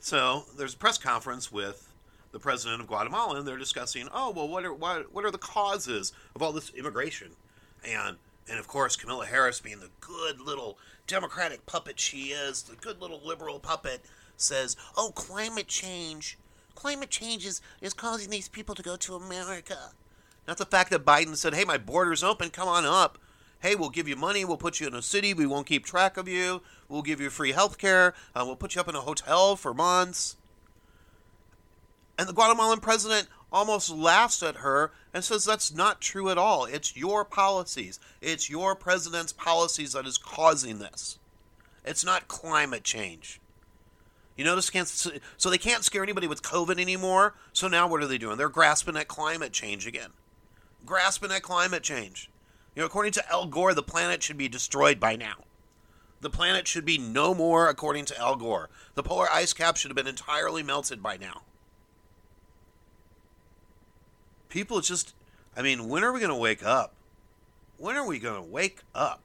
So, 0.00 0.44
there's 0.56 0.74
a 0.74 0.78
press 0.78 0.98
conference 0.98 1.50
with 1.50 1.92
the 2.32 2.40
president 2.40 2.80
of 2.80 2.88
Guatemala, 2.88 3.38
and 3.38 3.46
they're 3.46 3.56
discussing, 3.56 4.08
oh, 4.12 4.30
well, 4.30 4.48
what 4.48 4.64
are, 4.64 4.74
what, 4.74 5.12
what 5.14 5.24
are 5.24 5.30
the 5.30 5.38
causes 5.38 6.12
of 6.34 6.42
all 6.42 6.52
this 6.52 6.70
immigration? 6.70 7.30
And, 7.86 8.16
and 8.50 8.58
of 8.58 8.66
course, 8.66 8.96
Kamala 8.96 9.26
Harris, 9.26 9.60
being 9.60 9.78
the 9.78 9.90
good 10.00 10.40
little 10.40 10.76
Democratic 11.06 11.64
puppet 11.66 12.00
she 12.00 12.32
is, 12.32 12.62
the 12.62 12.76
good 12.76 13.00
little 13.00 13.20
liberal 13.24 13.60
puppet, 13.60 14.04
says, 14.36 14.76
oh, 14.96 15.12
climate 15.14 15.68
change. 15.68 16.36
Climate 16.74 17.10
change 17.10 17.46
is, 17.46 17.60
is 17.80 17.94
causing 17.94 18.30
these 18.30 18.48
people 18.48 18.74
to 18.74 18.82
go 18.82 18.96
to 18.96 19.14
America. 19.14 19.92
Not 20.48 20.58
the 20.58 20.66
fact 20.66 20.90
that 20.90 21.04
Biden 21.04 21.36
said, 21.36 21.54
hey, 21.54 21.64
my 21.64 21.78
border's 21.78 22.24
open, 22.24 22.50
come 22.50 22.68
on 22.68 22.84
up. 22.84 23.18
Hey, 23.64 23.74
we'll 23.74 23.88
give 23.88 24.06
you 24.06 24.14
money, 24.14 24.44
we'll 24.44 24.58
put 24.58 24.78
you 24.78 24.86
in 24.86 24.94
a 24.94 25.00
city, 25.00 25.32
we 25.32 25.46
won't 25.46 25.66
keep 25.66 25.86
track 25.86 26.18
of 26.18 26.28
you, 26.28 26.60
we'll 26.86 27.00
give 27.00 27.18
you 27.18 27.30
free 27.30 27.52
health 27.52 27.78
care, 27.78 28.12
uh, 28.34 28.42
we'll 28.44 28.56
put 28.56 28.74
you 28.74 28.80
up 28.82 28.90
in 28.90 28.94
a 28.94 29.00
hotel 29.00 29.56
for 29.56 29.72
months. 29.72 30.36
And 32.18 32.28
the 32.28 32.34
Guatemalan 32.34 32.80
president 32.80 33.26
almost 33.50 33.88
laughs 33.88 34.42
at 34.42 34.56
her 34.56 34.92
and 35.14 35.24
says 35.24 35.46
that's 35.46 35.72
not 35.72 36.02
true 36.02 36.28
at 36.28 36.36
all. 36.36 36.66
It's 36.66 36.94
your 36.94 37.24
policies. 37.24 37.98
It's 38.20 38.50
your 38.50 38.76
president's 38.76 39.32
policies 39.32 39.94
that 39.94 40.04
is 40.04 40.18
causing 40.18 40.78
this. 40.78 41.18
It's 41.86 42.04
not 42.04 42.28
climate 42.28 42.84
change. 42.84 43.40
You 44.36 44.44
notice 44.44 44.68
can't 44.68 44.88
so 44.88 45.48
they 45.48 45.56
can't 45.56 45.84
scare 45.84 46.02
anybody 46.02 46.26
with 46.26 46.42
COVID 46.42 46.78
anymore. 46.78 47.32
So 47.54 47.68
now 47.68 47.88
what 47.88 48.02
are 48.02 48.06
they 48.06 48.18
doing? 48.18 48.36
They're 48.36 48.50
grasping 48.50 48.98
at 48.98 49.08
climate 49.08 49.52
change 49.52 49.86
again. 49.86 50.10
Grasping 50.84 51.32
at 51.32 51.40
climate 51.40 51.82
change. 51.82 52.28
You 52.74 52.80
know, 52.80 52.86
according 52.86 53.12
to 53.12 53.30
Al 53.30 53.46
Gore, 53.46 53.74
the 53.74 53.82
planet 53.82 54.22
should 54.22 54.36
be 54.36 54.48
destroyed 54.48 54.98
by 54.98 55.16
now. 55.16 55.44
The 56.20 56.30
planet 56.30 56.66
should 56.66 56.84
be 56.84 56.98
no 56.98 57.34
more, 57.34 57.68
according 57.68 58.06
to 58.06 58.18
Al 58.18 58.36
Gore. 58.36 58.70
The 58.94 59.02
polar 59.02 59.28
ice 59.30 59.52
cap 59.52 59.76
should 59.76 59.90
have 59.90 59.96
been 59.96 60.06
entirely 60.06 60.62
melted 60.62 61.02
by 61.02 61.16
now. 61.16 61.42
people 64.54 64.80
just, 64.80 65.14
I 65.56 65.62
mean, 65.62 65.88
when 65.88 66.04
are 66.04 66.12
we 66.12 66.20
going 66.20 66.30
to 66.30 66.36
wake 66.36 66.64
up? 66.64 66.94
When 67.76 67.96
are 67.96 68.06
we 68.06 68.20
going 68.20 68.36
to 68.36 68.48
wake 68.48 68.82
up? 68.94 69.20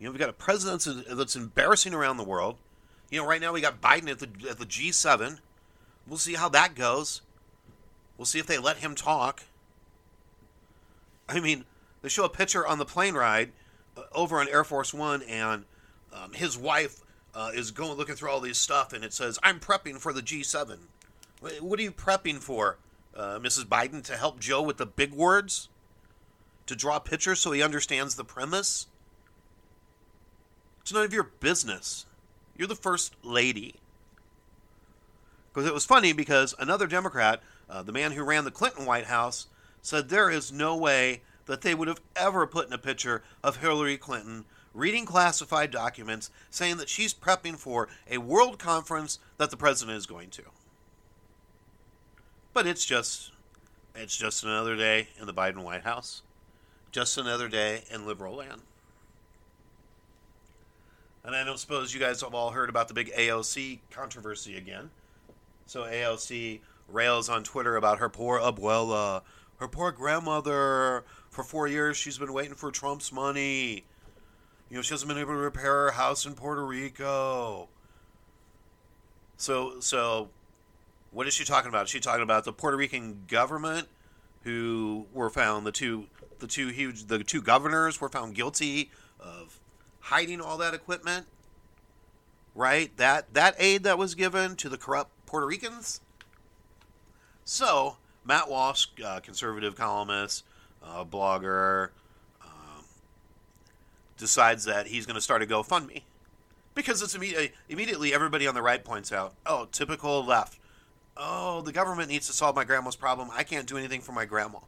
You 0.00 0.06
know, 0.06 0.10
we've 0.10 0.18
got 0.18 0.28
a 0.28 0.32
president 0.32 1.06
that's 1.16 1.36
embarrassing 1.36 1.94
around 1.94 2.16
the 2.16 2.24
world. 2.24 2.56
You 3.08 3.22
know, 3.22 3.28
right 3.28 3.40
now 3.40 3.52
we 3.52 3.60
got 3.60 3.80
Biden 3.80 4.10
at 4.10 4.18
the 4.18 4.28
at 4.50 4.58
the 4.58 4.66
G7. 4.66 5.38
We'll 6.08 6.18
see 6.18 6.34
how 6.34 6.48
that 6.48 6.74
goes. 6.74 7.22
We'll 8.18 8.26
see 8.26 8.40
if 8.40 8.46
they 8.48 8.58
let 8.58 8.78
him 8.78 8.96
talk. 8.96 9.44
I 11.28 11.38
mean, 11.38 11.64
they 12.04 12.08
show 12.08 12.24
a 12.24 12.28
picture 12.28 12.64
on 12.64 12.78
the 12.78 12.84
plane 12.84 13.14
ride 13.14 13.50
uh, 13.96 14.02
over 14.12 14.38
on 14.38 14.46
Air 14.48 14.62
Force 14.62 14.94
One, 14.94 15.22
and 15.22 15.64
um, 16.12 16.32
his 16.32 16.56
wife 16.56 17.00
uh, 17.34 17.50
is 17.52 17.72
going 17.72 17.98
looking 17.98 18.14
through 18.14 18.30
all 18.30 18.38
these 18.38 18.58
stuff, 18.58 18.92
and 18.92 19.02
it 19.02 19.12
says, 19.12 19.40
"I'm 19.42 19.58
prepping 19.58 19.98
for 19.98 20.12
the 20.12 20.22
G7." 20.22 20.78
What 21.60 21.80
are 21.80 21.82
you 21.82 21.90
prepping 21.90 22.38
for? 22.38 22.78
uh, 23.16 23.38
Mrs. 23.38 23.64
Biden 23.64 24.02
to 24.04 24.16
help 24.16 24.40
Joe 24.40 24.62
with 24.62 24.76
the 24.76 24.86
big 24.86 25.12
words, 25.12 25.68
to 26.66 26.74
draw 26.74 26.98
pictures 26.98 27.40
so 27.40 27.52
he 27.52 27.62
understands 27.62 28.14
the 28.14 28.24
premise. 28.24 28.86
It's 30.80 30.92
none 30.92 31.04
of 31.04 31.12
your 31.12 31.30
business. 31.40 32.06
You're 32.56 32.68
the 32.68 32.74
first 32.74 33.14
lady. 33.22 33.76
Because 35.52 35.68
it 35.68 35.74
was 35.74 35.84
funny 35.84 36.12
because 36.12 36.54
another 36.58 36.86
Democrat, 36.86 37.40
uh, 37.70 37.82
the 37.82 37.92
man 37.92 38.12
who 38.12 38.24
ran 38.24 38.44
the 38.44 38.50
Clinton 38.50 38.86
White 38.86 39.06
House, 39.06 39.46
said 39.82 40.08
there 40.08 40.30
is 40.30 40.50
no 40.50 40.76
way 40.76 41.22
that 41.46 41.62
they 41.62 41.74
would 41.74 41.88
have 41.88 42.00
ever 42.16 42.46
put 42.46 42.66
in 42.66 42.72
a 42.72 42.78
picture 42.78 43.22
of 43.42 43.56
Hillary 43.56 43.98
Clinton 43.98 44.44
reading 44.72 45.06
classified 45.06 45.70
documents 45.70 46.30
saying 46.50 46.76
that 46.78 46.88
she's 46.88 47.14
prepping 47.14 47.56
for 47.56 47.88
a 48.10 48.18
world 48.18 48.58
conference 48.58 49.18
that 49.38 49.50
the 49.50 49.56
president 49.56 49.96
is 49.96 50.06
going 50.06 50.30
to. 50.30 50.42
But 52.52 52.66
it's 52.66 52.84
just 52.84 53.32
it's 53.94 54.16
just 54.16 54.42
another 54.42 54.76
day 54.76 55.08
in 55.20 55.26
the 55.26 55.32
Biden 55.32 55.62
White 55.62 55.82
House. 55.82 56.22
Just 56.90 57.16
another 57.16 57.48
day 57.48 57.84
in 57.90 58.06
liberal 58.06 58.34
land. 58.34 58.62
And 61.24 61.34
I 61.34 61.42
don't 61.44 61.58
suppose 61.58 61.94
you 61.94 62.00
guys 62.00 62.20
have 62.20 62.34
all 62.34 62.50
heard 62.50 62.68
about 62.68 62.88
the 62.88 62.94
big 62.94 63.10
AOC 63.12 63.78
controversy 63.90 64.56
again. 64.56 64.90
So 65.66 65.84
AOC 65.84 66.60
rails 66.88 67.28
on 67.28 67.44
Twitter 67.44 67.76
about 67.76 67.98
her 67.98 68.08
poor 68.08 68.38
uh, 68.38 68.52
abuela, 68.52 69.16
uh, 69.16 69.20
her 69.58 69.68
poor 69.68 69.92
grandmother. 69.92 71.04
For 71.30 71.42
four 71.42 71.66
years, 71.66 71.96
she's 71.96 72.18
been 72.18 72.32
waiting 72.32 72.54
for 72.54 72.70
Trump's 72.70 73.12
money. 73.12 73.84
You 74.70 74.76
know, 74.76 74.82
she 74.82 74.94
hasn't 74.94 75.08
been 75.08 75.18
able 75.18 75.32
to 75.32 75.38
repair 75.38 75.86
her 75.86 75.90
house 75.92 76.26
in 76.26 76.34
Puerto 76.34 76.64
Rico. 76.64 77.68
So, 79.36 79.80
so 79.80 80.30
what 81.10 81.26
is 81.26 81.34
she 81.34 81.44
talking 81.44 81.68
about? 81.68 81.84
Is 81.84 81.90
she 81.90 82.00
talking 82.00 82.22
about 82.22 82.44
the 82.44 82.52
Puerto 82.52 82.76
Rican 82.76 83.24
government 83.28 83.88
who 84.42 85.06
were 85.12 85.30
found 85.30 85.66
the 85.66 85.72
two 85.72 86.06
the 86.40 86.46
two 86.46 86.68
huge 86.68 87.06
the 87.06 87.22
two 87.22 87.40
governors 87.40 88.00
were 88.00 88.08
found 88.08 88.34
guilty 88.34 88.90
of 89.20 89.60
hiding 90.00 90.40
all 90.40 90.58
that 90.58 90.74
equipment? 90.74 91.26
Right? 92.54 92.96
That 92.96 93.32
that 93.34 93.54
aid 93.58 93.84
that 93.84 93.98
was 93.98 94.14
given 94.14 94.56
to 94.56 94.68
the 94.68 94.76
corrupt 94.76 95.10
Puerto 95.26 95.46
Ricans? 95.46 96.00
So, 97.44 97.96
Matt 98.24 98.48
Walsh, 98.48 98.86
uh, 99.04 99.20
conservative 99.20 99.76
columnist, 99.76 100.44
uh, 100.82 101.04
blogger, 101.04 101.90
um, 102.42 102.84
decides 104.16 104.64
that 104.64 104.86
he's 104.86 105.06
going 105.06 105.16
to 105.16 105.20
start 105.20 105.42
a 105.42 105.46
GoFundMe 105.46 106.02
because 106.74 107.02
it's 107.02 107.14
immediately 107.14 107.52
immediately 107.68 108.14
everybody 108.14 108.46
on 108.46 108.54
the 108.54 108.62
right 108.62 108.84
points 108.84 109.12
out, 109.12 109.34
oh, 109.46 109.68
typical 109.70 110.24
left 110.24 110.58
oh, 111.16 111.60
the 111.62 111.72
government 111.72 112.08
needs 112.08 112.26
to 112.26 112.32
solve 112.32 112.56
my 112.56 112.64
grandma's 112.64 112.96
problem. 112.96 113.28
I 113.32 113.42
can't 113.42 113.66
do 113.66 113.76
anything 113.76 114.00
for 114.00 114.12
my 114.12 114.24
grandma. 114.24 114.60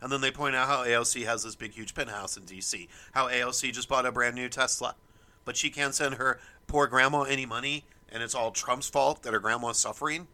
And 0.00 0.10
then 0.12 0.20
they 0.20 0.30
point 0.30 0.54
out 0.54 0.68
how 0.68 0.84
AOC 0.84 1.24
has 1.24 1.44
this 1.44 1.54
big, 1.54 1.72
huge 1.72 1.94
penthouse 1.94 2.36
in 2.36 2.44
D.C. 2.44 2.88
How 3.12 3.28
AOC 3.28 3.72
just 3.72 3.88
bought 3.88 4.06
a 4.06 4.12
brand 4.12 4.34
new 4.34 4.48
Tesla, 4.48 4.96
but 5.44 5.56
she 5.56 5.70
can't 5.70 5.94
send 5.94 6.16
her 6.16 6.40
poor 6.66 6.86
grandma 6.86 7.22
any 7.22 7.46
money, 7.46 7.84
and 8.10 8.22
it's 8.22 8.34
all 8.34 8.50
Trump's 8.50 8.88
fault 8.88 9.22
that 9.22 9.32
her 9.32 9.38
grandma's 9.38 9.78
suffering. 9.78 10.26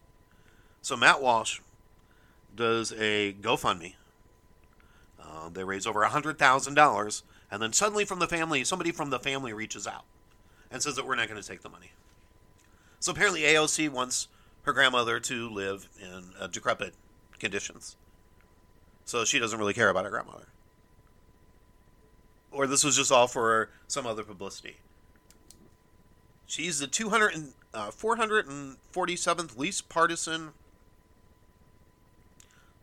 So 0.82 0.96
Matt 0.96 1.22
Walsh 1.22 1.60
does 2.54 2.92
a 2.92 3.34
GoFundMe. 3.34 3.94
Uh, 5.22 5.48
they 5.48 5.64
raise 5.64 5.86
over 5.86 6.00
$100,000, 6.00 7.22
and 7.50 7.62
then 7.62 7.72
suddenly 7.72 8.04
from 8.04 8.18
the 8.18 8.26
family, 8.26 8.64
somebody 8.64 8.90
from 8.90 9.10
the 9.10 9.18
family 9.18 9.52
reaches 9.52 9.86
out 9.86 10.04
and 10.70 10.82
says 10.82 10.96
that 10.96 11.06
we're 11.06 11.14
not 11.14 11.28
going 11.28 11.40
to 11.40 11.46
take 11.46 11.62
the 11.62 11.68
money. 11.68 11.92
So 13.00 13.12
apparently 13.12 13.42
AOC 13.42 13.88
wants 13.90 14.28
her 14.62 14.72
grandmother 14.72 15.20
to 15.20 15.48
live 15.50 15.88
in 16.00 16.24
uh, 16.38 16.46
decrepit 16.46 16.94
conditions. 17.38 17.96
So 19.04 19.24
she 19.24 19.38
doesn't 19.38 19.58
really 19.58 19.74
care 19.74 19.88
about 19.88 20.04
her 20.04 20.10
grandmother. 20.10 20.46
Or 22.52 22.66
this 22.66 22.84
was 22.84 22.96
just 22.96 23.10
all 23.10 23.26
for 23.26 23.70
some 23.88 24.06
other 24.06 24.22
publicity. 24.22 24.76
She's 26.46 26.80
the 26.80 26.86
200 26.86 27.34
and, 27.34 27.52
uh, 27.72 27.90
447th 27.90 29.56
least 29.56 29.88
partisan 29.88 30.52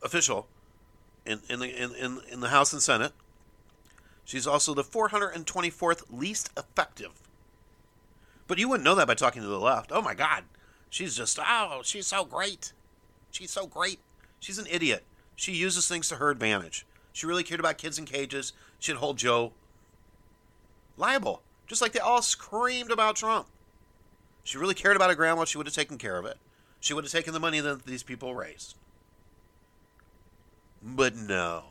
official 0.04 0.48
in, 1.26 1.42
in, 1.50 1.60
the, 1.60 1.70
in, 1.70 2.20
in 2.32 2.40
the 2.40 2.50
House 2.50 2.74
and 2.74 2.82
Senate. 2.82 3.14
She's 4.26 4.48
also 4.48 4.74
the 4.74 4.84
424th 4.84 6.04
least 6.12 6.50
effective. 6.58 7.12
But 8.48 8.60
you 8.60 8.70
wouldn't 8.70 8.86
know 8.86 8.96
that 8.96 9.08
by 9.08 9.14
talking 9.14 9.42
to 9.42 9.48
the 9.48 9.60
left. 9.60 9.92
Oh 9.94 10.02
my 10.02 10.14
God. 10.14 10.44
She's 10.90 11.16
just, 11.16 11.38
oh, 11.42 11.82
she's 11.84 12.08
so 12.08 12.26
great. 12.26 12.74
She's 13.32 13.52
so 13.52 13.68
great. 13.68 14.00
She's 14.40 14.58
an 14.58 14.68
idiot. 14.70 15.04
She 15.36 15.52
uses 15.54 15.88
things 15.88 16.10
to 16.10 16.16
her 16.16 16.30
advantage. 16.30 16.86
She 17.14 17.26
really 17.26 17.44
cared 17.44 17.60
about 17.60 17.78
kids 17.78 17.98
in 18.00 18.06
cages. 18.06 18.54
She'd 18.80 18.98
hold 18.98 19.18
Joe 19.18 19.54
liable, 20.98 21.42
just 21.68 21.82
like 21.82 21.92
they 21.92 22.00
all 22.00 22.22
screamed 22.22 22.92
about 22.92 23.16
Trump. 23.16 23.48
She 24.44 24.58
really 24.58 24.74
cared 24.74 24.96
about 24.96 25.10
her 25.10 25.16
grandma. 25.16 25.46
She 25.46 25.58
would 25.58 25.68
have 25.68 25.76
taken 25.76 25.98
care 25.98 26.18
of 26.18 26.26
it. 26.26 26.38
She 26.80 26.94
would 26.94 27.04
have 27.04 27.12
taken 27.12 27.34
the 27.34 27.40
money 27.40 27.60
that 27.60 27.86
these 27.86 28.04
people 28.04 28.34
raised. 28.34 28.76
But 30.88 31.16
no. 31.16 31.64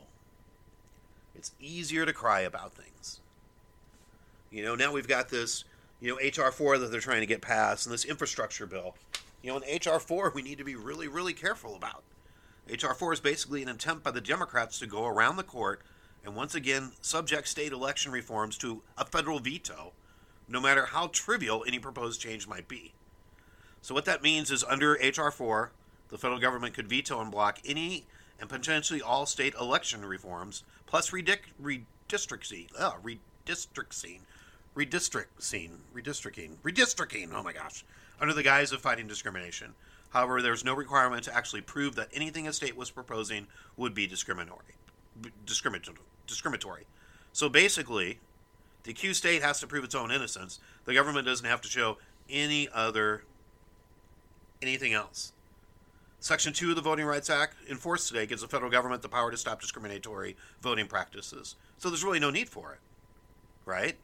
It's 1.35 1.51
easier 1.59 2.05
to 2.05 2.13
cry 2.13 2.41
about 2.41 2.73
things. 2.73 3.19
You 4.51 4.63
know, 4.63 4.75
now 4.75 4.91
we've 4.93 5.07
got 5.07 5.29
this 5.29 5.63
you 5.99 6.09
know, 6.09 6.17
HR4 6.21 6.79
that 6.79 6.91
they're 6.91 6.99
trying 6.99 7.21
to 7.21 7.25
get 7.25 7.41
passed 7.41 7.87
and 7.87 7.93
this 7.93 8.05
infrastructure 8.05 8.67
bill. 8.67 8.95
You 9.41 9.51
know, 9.51 9.57
in 9.57 9.79
HR4, 9.79 10.33
we 10.33 10.43
need 10.43 10.59
to 10.59 10.63
be 10.63 10.75
really, 10.75 11.07
really 11.07 11.33
careful 11.33 11.75
about. 11.75 12.03
HR4 12.69 13.13
is 13.13 13.19
basically 13.19 13.63
an 13.63 13.69
attempt 13.69 14.03
by 14.03 14.11
the 14.11 14.21
Democrats 14.21 14.77
to 14.79 14.87
go 14.87 15.05
around 15.05 15.37
the 15.37 15.43
court 15.43 15.81
and 16.23 16.35
once 16.35 16.53
again 16.53 16.91
subject 17.01 17.47
state 17.47 17.71
election 17.71 18.11
reforms 18.11 18.57
to 18.57 18.83
a 18.97 19.05
federal 19.05 19.39
veto, 19.39 19.93
no 20.47 20.59
matter 20.59 20.85
how 20.87 21.07
trivial 21.07 21.63
any 21.65 21.79
proposed 21.79 22.21
change 22.21 22.47
might 22.47 22.67
be. 22.67 22.93
So, 23.81 23.93
what 23.93 24.05
that 24.05 24.21
means 24.21 24.51
is 24.51 24.63
under 24.63 24.97
H.R. 24.99 25.31
4, 25.31 25.71
the 26.09 26.17
federal 26.17 26.39
government 26.39 26.73
could 26.73 26.89
veto 26.89 27.21
and 27.21 27.31
block 27.31 27.59
any 27.65 28.05
and 28.39 28.49
potentially 28.49 29.01
all 29.01 29.25
state 29.25 29.53
election 29.55 30.05
reforms, 30.05 30.63
plus 30.85 31.11
redic- 31.11 31.53
redistricting, 31.61 32.67
uh, 32.77 32.93
redistricting, 33.03 34.19
redistricting, 34.75 35.69
redistricting, 35.93 36.57
redistricting, 36.63 37.29
oh 37.33 37.43
my 37.43 37.53
gosh, 37.53 37.83
under 38.19 38.33
the 38.33 38.43
guise 38.43 38.71
of 38.71 38.81
fighting 38.81 39.07
discrimination. 39.07 39.73
However, 40.09 40.41
there's 40.41 40.63
no 40.63 40.73
requirement 40.73 41.23
to 41.23 41.35
actually 41.35 41.61
prove 41.61 41.95
that 41.95 42.09
anything 42.13 42.47
a 42.47 42.53
state 42.53 42.77
was 42.77 42.89
proposing 42.89 43.47
would 43.75 43.93
be 43.93 44.07
discriminatory. 44.07 44.75
Discriminatory. 45.45 45.97
discriminatory. 46.27 46.85
So 47.33 47.49
basically, 47.49 48.19
the 48.83 48.91
accused 48.91 49.17
state 49.17 49.41
has 49.41 49.59
to 49.59 49.67
prove 49.67 49.83
its 49.83 49.95
own 49.95 50.11
innocence. 50.11 50.59
The 50.85 50.93
government 50.93 51.25
doesn't 51.25 51.45
have 51.45 51.61
to 51.61 51.67
show 51.67 51.97
any 52.29 52.69
other 52.73 53.23
anything 54.61 54.93
else. 54.93 55.33
Section 56.19 56.53
2 56.53 56.71
of 56.71 56.75
the 56.75 56.81
Voting 56.81 57.05
Rights 57.05 57.29
Act, 57.29 57.55
enforced 57.69 58.07
today, 58.07 58.25
gives 58.25 58.41
the 58.41 58.47
federal 58.47 58.71
government 58.71 59.01
the 59.01 59.09
power 59.09 59.29
to 59.29 59.37
stop 59.37 59.61
discriminatory 59.61 60.35
voting 60.61 60.87
practices. 60.87 61.55
So 61.77 61.89
there's 61.89 62.03
really 62.03 62.19
no 62.19 62.31
need 62.31 62.49
for 62.49 62.73
it, 62.73 62.79
right? 63.65 63.95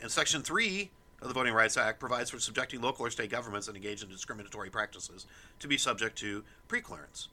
And 0.00 0.10
Section 0.10 0.42
3 0.42 0.90
of 1.20 1.28
the 1.28 1.34
Voting 1.34 1.52
Rights 1.52 1.76
Act 1.76 2.00
provides 2.00 2.30
for 2.30 2.38
subjecting 2.38 2.80
local 2.80 3.06
or 3.06 3.10
state 3.10 3.30
governments 3.30 3.66
that 3.66 3.76
engage 3.76 4.02
in 4.02 4.08
discriminatory 4.08 4.70
practices 4.70 5.26
to 5.58 5.68
be 5.68 5.76
subject 5.76 6.16
to 6.18 6.44
preclearance. 6.68 7.28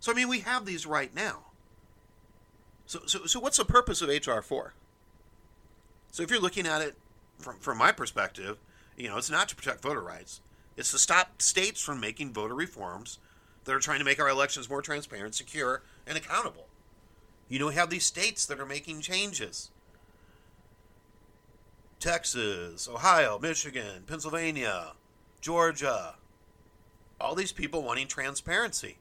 So, 0.00 0.12
I 0.12 0.14
mean, 0.14 0.28
we 0.28 0.40
have 0.40 0.66
these 0.66 0.86
right 0.86 1.14
now. 1.14 1.46
So, 2.86 3.00
so, 3.06 3.26
so 3.26 3.40
what's 3.40 3.56
the 3.56 3.64
purpose 3.64 4.02
of 4.02 4.10
H.R. 4.10 4.42
4? 4.42 4.74
So, 6.10 6.22
if 6.22 6.30
you're 6.30 6.40
looking 6.40 6.66
at 6.66 6.82
it 6.82 6.96
from, 7.38 7.58
from 7.58 7.78
my 7.78 7.90
perspective, 7.90 8.58
you 8.96 9.08
know, 9.08 9.16
it's 9.16 9.30
not 9.30 9.48
to 9.48 9.56
protect 9.56 9.82
voter 9.82 10.02
rights. 10.02 10.40
It's 10.76 10.90
to 10.90 10.98
stop 10.98 11.40
states 11.40 11.80
from 11.80 12.00
making 12.00 12.32
voter 12.32 12.54
reforms 12.54 13.18
that 13.64 13.74
are 13.74 13.80
trying 13.80 14.00
to 14.00 14.04
make 14.04 14.20
our 14.20 14.28
elections 14.28 14.68
more 14.68 14.82
transparent, 14.82 15.34
secure, 15.34 15.82
and 16.06 16.18
accountable. 16.18 16.66
You 17.48 17.58
know, 17.58 17.68
we 17.68 17.74
have 17.74 17.90
these 17.90 18.04
states 18.04 18.46
that 18.46 18.60
are 18.60 18.66
making 18.66 19.00
changes. 19.00 19.70
Texas, 22.00 22.88
Ohio, 22.88 23.38
Michigan, 23.38 24.02
Pennsylvania, 24.06 24.92
Georgia. 25.40 26.16
All 27.20 27.34
these 27.34 27.52
people 27.52 27.82
wanting 27.82 28.08
transparency. 28.08 28.98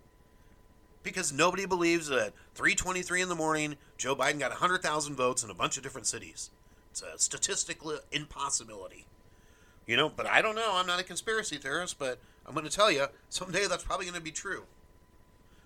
Because 1.02 1.34
nobody 1.34 1.66
believes 1.66 2.08
that 2.08 2.34
323 2.56 3.22
in 3.22 3.30
the 3.30 3.36
morning, 3.36 3.76
Joe 3.98 4.16
Biden 4.16 4.40
got 4.40 4.52
100,000 4.52 5.16
votes 5.16 5.44
in 5.44 5.50
a 5.50 5.54
bunch 5.54 5.76
of 5.76 5.84
different 5.84 6.08
cities. 6.08 6.50
It's 6.92 7.02
a 7.02 7.18
statistical 7.18 8.00
impossibility. 8.12 9.06
You 9.86 9.98
know, 9.98 10.10
but 10.10 10.26
I 10.26 10.42
don't 10.42 10.56
know. 10.56 10.72
I'm 10.74 10.88
not 10.88 11.00
a 11.00 11.04
conspiracy 11.04 11.58
theorist, 11.58 12.00
but 12.00 12.20
I'm 12.46 12.54
going 12.54 12.66
to 12.66 12.72
tell 12.72 12.92
you 12.92 13.08
someday 13.30 13.68
that's 13.68 13.84
probably 13.84 14.06
going 14.06 14.18
to 14.18 14.22
be 14.22 14.32
true. 14.32 14.64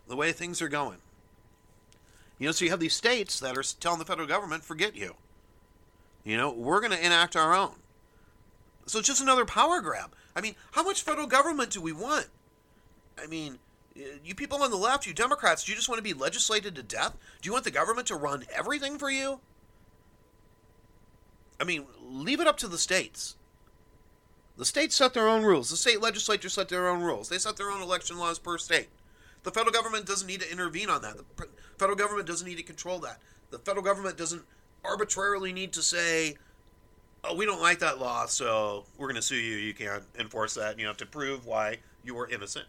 The 0.07 0.15
way 0.15 0.31
things 0.31 0.61
are 0.61 0.69
going. 0.69 0.97
You 2.39 2.47
know, 2.47 2.51
so 2.51 2.65
you 2.65 2.71
have 2.71 2.79
these 2.79 2.95
states 2.95 3.39
that 3.39 3.57
are 3.57 3.63
telling 3.63 3.99
the 3.99 4.05
federal 4.05 4.27
government, 4.27 4.63
forget 4.63 4.95
you. 4.95 5.15
You 6.23 6.37
know, 6.37 6.51
we're 6.51 6.79
going 6.79 6.91
to 6.91 7.05
enact 7.05 7.35
our 7.35 7.53
own. 7.53 7.75
So 8.85 8.99
it's 8.99 9.07
just 9.07 9.21
another 9.21 9.45
power 9.45 9.81
grab. 9.81 10.13
I 10.35 10.41
mean, 10.41 10.55
how 10.71 10.83
much 10.83 11.01
federal 11.01 11.27
government 11.27 11.71
do 11.71 11.81
we 11.81 11.91
want? 11.91 12.27
I 13.21 13.27
mean, 13.27 13.59
you 14.23 14.35
people 14.35 14.61
on 14.61 14.71
the 14.71 14.77
left, 14.77 15.07
you 15.07 15.13
Democrats, 15.13 15.63
do 15.63 15.71
you 15.71 15.75
just 15.75 15.89
want 15.89 15.99
to 15.99 16.03
be 16.03 16.13
legislated 16.13 16.75
to 16.75 16.83
death? 16.83 17.17
Do 17.41 17.47
you 17.47 17.53
want 17.53 17.63
the 17.63 17.71
government 17.71 18.07
to 18.07 18.15
run 18.15 18.45
everything 18.53 18.97
for 18.97 19.09
you? 19.09 19.39
I 21.59 21.63
mean, 21.63 21.85
leave 21.99 22.39
it 22.39 22.47
up 22.47 22.57
to 22.57 22.67
the 22.67 22.77
states. 22.77 23.35
The 24.57 24.65
states 24.65 24.95
set 24.95 25.13
their 25.13 25.29
own 25.29 25.43
rules. 25.43 25.69
The 25.69 25.77
state 25.77 26.01
legislature 26.01 26.49
set 26.49 26.67
their 26.67 26.87
own 26.87 27.01
rules. 27.01 27.29
They 27.29 27.37
set 27.37 27.57
their 27.57 27.69
own 27.69 27.81
election 27.81 28.17
laws 28.17 28.39
per 28.39 28.57
state. 28.57 28.89
The 29.43 29.51
federal 29.51 29.71
government 29.71 30.07
doesn't 30.07 30.27
need 30.27 30.41
to 30.41 30.51
intervene 30.51 30.89
on 30.89 31.03
that. 31.03 31.15
The 31.17 31.47
federal 31.77 31.95
government 31.95 32.27
doesn't 32.27 32.47
need 32.47 32.57
to 32.57 32.63
control 32.63 32.97
that. 32.99 33.19
The 33.51 33.59
federal 33.59 33.85
government 33.85 34.17
doesn't 34.17 34.43
arbitrarily 34.83 35.53
need 35.53 35.73
to 35.73 35.83
say, 35.83 36.37
"Oh, 37.23 37.35
we 37.35 37.45
don't 37.45 37.61
like 37.61 37.79
that 37.79 37.99
law, 37.99 38.25
so 38.25 38.85
we're 38.97 39.07
going 39.07 39.15
to 39.15 39.21
sue 39.21 39.35
you. 39.35 39.57
You 39.57 39.75
can't 39.75 40.03
enforce 40.17 40.55
that. 40.55 40.79
You 40.79 40.87
have 40.87 40.97
to 40.97 41.05
prove 41.05 41.45
why 41.45 41.77
you 42.03 42.15
were 42.15 42.27
innocent." 42.27 42.65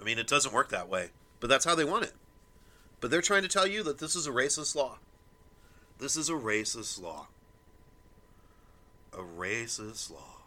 I 0.00 0.04
mean, 0.04 0.18
it 0.18 0.26
doesn't 0.26 0.52
work 0.52 0.70
that 0.70 0.88
way, 0.88 1.10
but 1.38 1.48
that's 1.48 1.64
how 1.64 1.76
they 1.76 1.84
want 1.84 2.04
it. 2.04 2.14
But 3.00 3.12
they're 3.12 3.22
trying 3.22 3.42
to 3.42 3.48
tell 3.48 3.66
you 3.66 3.84
that 3.84 3.98
this 3.98 4.16
is 4.16 4.26
a 4.26 4.32
racist 4.32 4.74
law. 4.74 4.98
This 5.98 6.16
is 6.16 6.28
a 6.28 6.34
racist 6.34 7.00
law 7.00 7.28
a 9.12 9.18
racist 9.18 10.10
law. 10.10 10.38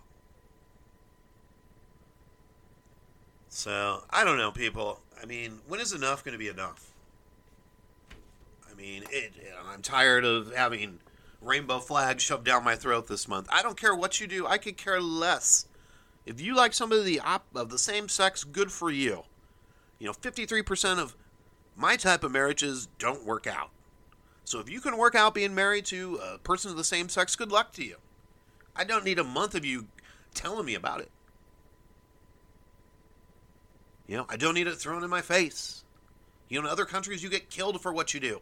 So, 3.50 4.04
I 4.10 4.24
don't 4.24 4.38
know, 4.38 4.52
people. 4.52 5.00
I 5.22 5.26
mean, 5.26 5.60
when 5.68 5.80
is 5.80 5.94
enough 5.94 6.24
going 6.24 6.34
to 6.34 6.40
be 6.40 6.50
enough? 6.50 6.92
I 8.70 8.76
mean, 8.76 9.04
it, 9.10 9.32
I'm 9.72 9.82
tired 9.82 10.26
of 10.26 10.54
having 10.54 11.00
rainbow 11.42 11.80
flags 11.80 12.24
shoved 12.24 12.44
down 12.44 12.64
my 12.64 12.76
throat 12.76 13.08
this 13.08 13.28
month. 13.28 13.48
I 13.50 13.62
don't 13.62 13.80
care 13.80 13.96
what 13.96 14.20
you 14.20 14.28
do. 14.28 14.46
I 14.46 14.58
could 14.58 14.76
care 14.76 15.00
less. 15.00 15.68
If 16.26 16.42
you 16.42 16.56
like 16.56 16.74
somebody 16.74 17.00
of 17.00 17.06
the, 17.06 17.20
op- 17.22 17.56
of 17.56 17.70
the 17.70 17.80
same 17.80 18.10
sex, 18.10 18.44
good 18.44 18.72
for 18.72 18.92
you. 18.92 19.24
You 20.00 20.08
know, 20.08 20.14
53% 20.14 21.00
of 21.00 21.16
my 21.76 21.96
type 21.96 22.24
of 22.24 22.32
marriages 22.32 22.88
don't 23.00 23.26
work 23.26 23.48
out. 23.48 23.70
So 24.44 24.60
if 24.60 24.70
you 24.70 24.82
can 24.82 24.98
work 24.98 25.16
out 25.16 25.34
being 25.34 25.56
married 25.56 25.86
to 25.86 26.20
a 26.22 26.38
person 26.40 26.72
of 26.72 26.78
the 26.78 26.84
same 26.84 27.10
sex, 27.10 27.36
good 27.36 27.52
luck 27.52 27.72
to 27.74 27.84
you. 27.84 27.96
I 28.76 28.84
don't 28.84 29.06
need 29.06 29.20
a 29.20 29.24
month 29.24 29.56
of 29.56 29.66
you 29.66 29.88
telling 30.34 30.66
me 30.66 30.76
about 30.76 31.02
it. 31.02 31.12
You 34.08 34.18
know, 34.18 34.26
I 34.30 34.38
don't 34.38 34.54
need 34.54 34.68
it 34.68 34.76
thrown 34.76 35.04
in 35.04 35.10
my 35.10 35.22
face. 35.22 35.84
You 36.50 36.60
know, 36.60 36.68
in 36.68 36.72
other 36.72 36.86
countries, 36.86 37.24
you 37.24 37.30
get 37.30 37.50
killed 37.50 37.82
for 37.82 37.92
what 37.92 38.14
you 38.14 38.20
do. 38.20 38.42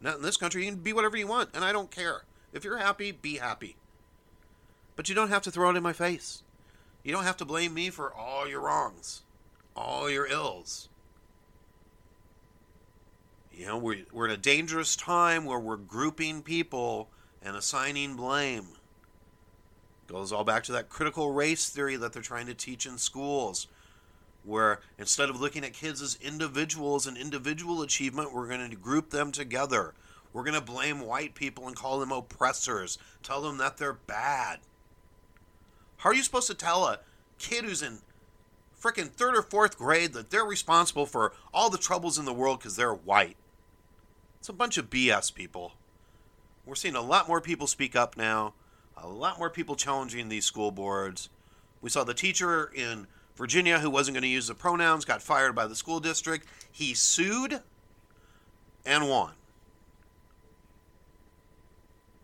Not 0.00 0.16
in 0.16 0.22
this 0.22 0.36
country, 0.36 0.64
you 0.64 0.72
can 0.72 0.80
be 0.80 0.92
whatever 0.92 1.16
you 1.16 1.26
want, 1.26 1.50
and 1.54 1.64
I 1.64 1.72
don't 1.72 1.90
care. 1.90 2.22
If 2.52 2.64
you're 2.64 2.78
happy, 2.78 3.12
be 3.12 3.36
happy. 3.36 3.76
But 4.94 5.08
you 5.08 5.14
don't 5.14 5.28
have 5.28 5.42
to 5.42 5.50
throw 5.50 5.70
it 5.70 5.76
in 5.76 5.82
my 5.82 5.92
face. 5.92 6.42
You 7.02 7.12
don't 7.12 7.24
have 7.24 7.36
to 7.38 7.44
blame 7.44 7.74
me 7.74 7.90
for 7.90 8.12
all 8.12 8.48
your 8.48 8.60
wrongs, 8.60 9.22
all 9.74 10.10
your 10.10 10.26
ills. 10.26 10.88
You 13.52 13.66
know, 13.66 13.78
we're, 13.78 14.04
we're 14.12 14.26
in 14.26 14.32
a 14.32 14.36
dangerous 14.36 14.96
time 14.96 15.44
where 15.44 15.58
we're 15.58 15.76
grouping 15.76 16.42
people 16.42 17.08
and 17.42 17.56
assigning 17.56 18.16
blame. 18.16 18.75
Goes 20.06 20.32
all 20.32 20.44
back 20.44 20.62
to 20.64 20.72
that 20.72 20.88
critical 20.88 21.32
race 21.32 21.68
theory 21.68 21.96
that 21.96 22.12
they're 22.12 22.22
trying 22.22 22.46
to 22.46 22.54
teach 22.54 22.86
in 22.86 22.96
schools, 22.96 23.66
where 24.44 24.80
instead 24.98 25.28
of 25.28 25.40
looking 25.40 25.64
at 25.64 25.72
kids 25.72 26.00
as 26.00 26.16
individuals 26.22 27.06
and 27.06 27.16
individual 27.16 27.82
achievement, 27.82 28.32
we're 28.32 28.46
going 28.46 28.70
to 28.70 28.76
group 28.76 29.10
them 29.10 29.32
together. 29.32 29.94
We're 30.32 30.44
going 30.44 30.54
to 30.54 30.60
blame 30.60 31.00
white 31.00 31.34
people 31.34 31.66
and 31.66 31.74
call 31.74 31.98
them 31.98 32.12
oppressors, 32.12 32.98
tell 33.22 33.42
them 33.42 33.58
that 33.58 33.78
they're 33.78 33.94
bad. 33.94 34.60
How 35.98 36.10
are 36.10 36.14
you 36.14 36.22
supposed 36.22 36.46
to 36.48 36.54
tell 36.54 36.84
a 36.84 37.00
kid 37.38 37.64
who's 37.64 37.82
in 37.82 37.98
freaking 38.80 39.08
third 39.08 39.34
or 39.34 39.42
fourth 39.42 39.76
grade 39.76 40.12
that 40.12 40.30
they're 40.30 40.44
responsible 40.44 41.06
for 41.06 41.32
all 41.52 41.70
the 41.70 41.78
troubles 41.78 42.18
in 42.18 42.26
the 42.26 42.32
world 42.32 42.60
because 42.60 42.76
they're 42.76 42.94
white? 42.94 43.36
It's 44.38 44.48
a 44.48 44.52
bunch 44.52 44.78
of 44.78 44.88
BS, 44.88 45.34
people. 45.34 45.72
We're 46.64 46.76
seeing 46.76 46.94
a 46.94 47.00
lot 47.00 47.26
more 47.26 47.40
people 47.40 47.66
speak 47.66 47.96
up 47.96 48.16
now 48.16 48.54
a 48.96 49.06
lot 49.06 49.38
more 49.38 49.50
people 49.50 49.76
challenging 49.76 50.28
these 50.28 50.44
school 50.44 50.70
boards. 50.70 51.28
We 51.80 51.90
saw 51.90 52.04
the 52.04 52.14
teacher 52.14 52.70
in 52.74 53.06
Virginia 53.36 53.78
who 53.78 53.90
wasn't 53.90 54.14
going 54.14 54.22
to 54.22 54.28
use 54.28 54.46
the 54.46 54.54
pronouns 54.54 55.04
got 55.04 55.22
fired 55.22 55.54
by 55.54 55.66
the 55.66 55.74
school 55.74 56.00
district. 56.00 56.46
He 56.72 56.94
sued 56.94 57.60
and 58.84 59.08
won. 59.08 59.32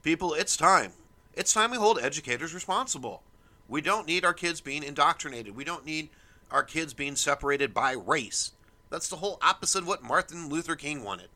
People, 0.03 0.35
it's 0.35 0.57
time. 0.57 0.93
It's 1.35 1.53
time 1.53 1.71
we 1.71 1.77
hold 1.77 1.99
educators 1.99 2.55
responsible. 2.55 3.23
We 3.69 3.81
don't 3.81 4.07
need 4.07 4.25
our 4.25 4.35
kids 4.35 4.61
being 4.61 4.83
indoctrinated. 4.83 5.55
We 5.55 5.65
don't 5.65 5.87
need 5.87 6.09
our 6.51 6.63
kids 6.63 6.93
being 6.93 7.17
separated 7.17 7.73
by 7.73 7.93
race. 7.93 8.53
That's 8.91 9.09
the 9.09 9.17
whole 9.17 9.39
opposite 9.41 9.83
of 9.83 9.89
what 9.89 10.03
Martin 10.03 10.49
Luther 10.49 10.77
King 10.77 11.05
wanted. 11.05 11.29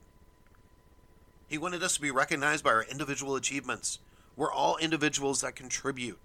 He 1.49 1.59
wanted 1.59 1.83
us 1.83 1.95
to 1.95 2.01
be 2.01 2.11
recognized 2.11 2.65
by 2.65 2.71
our 2.71 2.83
individual 2.83 3.37
achievements. 3.37 4.01
We're 4.37 4.53
all 4.53 4.77
individuals 4.77 5.41
that 5.41 5.57
contribute. 5.57 6.19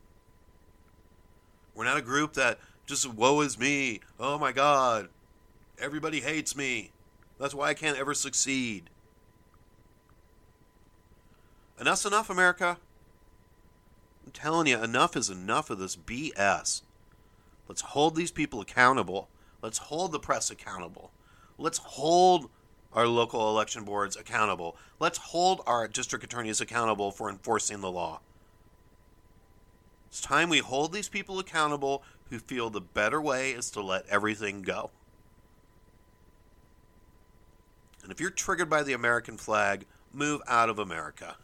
We're 1.74 1.86
not 1.86 1.97
a 1.97 2.02
group 2.02 2.34
that 2.34 2.60
just 2.86 3.08
woe 3.12 3.41
is 3.41 3.58
me. 3.58 4.02
Oh 4.19 4.38
my 4.38 4.52
God. 4.52 5.10
Everybody 5.80 6.19
hates 6.19 6.56
me. 6.56 6.91
That's 7.39 7.56
why 7.56 7.69
I 7.69 7.74
can't 7.74 7.97
ever 7.97 8.13
succeed. 8.13 8.89
Enough's 11.80 12.06
enough, 12.06 12.30
America. 12.30 12.78
I'm 14.26 14.32
telling 14.32 14.67
you, 14.67 14.84
enough 14.84 15.15
is 15.15 15.30
enough 15.30 15.69
of 15.69 15.80
this 15.80 15.95
BS. 15.95 16.84
Let's 17.67 17.82
hold 17.82 18.15
these 18.15 18.32
people 18.32 18.62
accountable. 18.62 19.30
Let's 19.62 19.78
hold 19.80 20.12
the 20.12 20.19
press 20.19 20.52
accountable. 20.52 21.12
Let's 21.58 21.80
hold 21.80 22.50
our 22.93 23.08
local 23.08 23.49
election 23.49 23.84
boards 23.84 24.15
accountable. 24.15 24.75
Let's 24.99 25.17
hold 25.17 25.62
our 25.65 25.88
district 25.88 26.23
attorneys 26.23 26.62
accountable 26.62 27.12
for 27.12 27.30
enforcing 27.30 27.82
the 27.82 27.91
law. 27.91 28.19
It's 30.08 30.21
time 30.21 30.49
we 30.49 30.60
hold 30.60 30.91
these 30.91 31.08
people 31.08 31.39
accountable 31.39 32.04
who 32.30 32.39
feel 32.39 32.69
the 32.69 32.82
better 32.82 33.21
way 33.21 33.51
is 33.51 33.71
to 33.71 33.82
let 33.82 34.06
everything 34.08 34.62
go. 34.62 34.91
And 38.04 38.12
if 38.12 38.19
you're 38.19 38.30
triggered 38.30 38.69
by 38.69 38.84
the 38.84 38.93
American 38.93 39.38
flag, 39.38 39.86
move 40.12 40.41
out 40.47 40.69
of 40.69 40.80
America. 40.80 41.38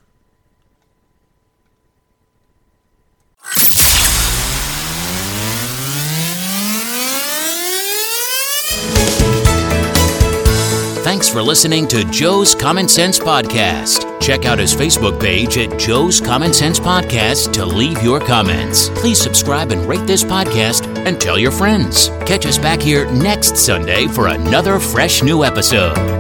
Thanks 11.27 11.35
for 11.35 11.43
listening 11.43 11.89
to 11.89 12.05
Joe's 12.05 12.55
Common 12.55 12.87
Sense 12.87 13.19
Podcast. 13.19 14.21
Check 14.21 14.45
out 14.45 14.59
his 14.59 14.73
Facebook 14.73 15.19
page 15.19 15.57
at 15.57 15.77
Joe's 15.77 16.21
Common 16.21 16.53
Sense 16.53 16.79
Podcast 16.79 17.51
to 17.51 17.65
leave 17.65 18.01
your 18.01 18.21
comments. 18.21 18.87
Please 18.91 19.19
subscribe 19.19 19.73
and 19.73 19.85
rate 19.85 20.07
this 20.07 20.23
podcast 20.23 20.87
and 21.05 21.19
tell 21.19 21.37
your 21.37 21.51
friends. 21.51 22.07
Catch 22.25 22.45
us 22.45 22.57
back 22.57 22.79
here 22.79 23.11
next 23.11 23.57
Sunday 23.57 24.07
for 24.07 24.27
another 24.27 24.79
fresh 24.79 25.21
new 25.21 25.43
episode. 25.43 26.16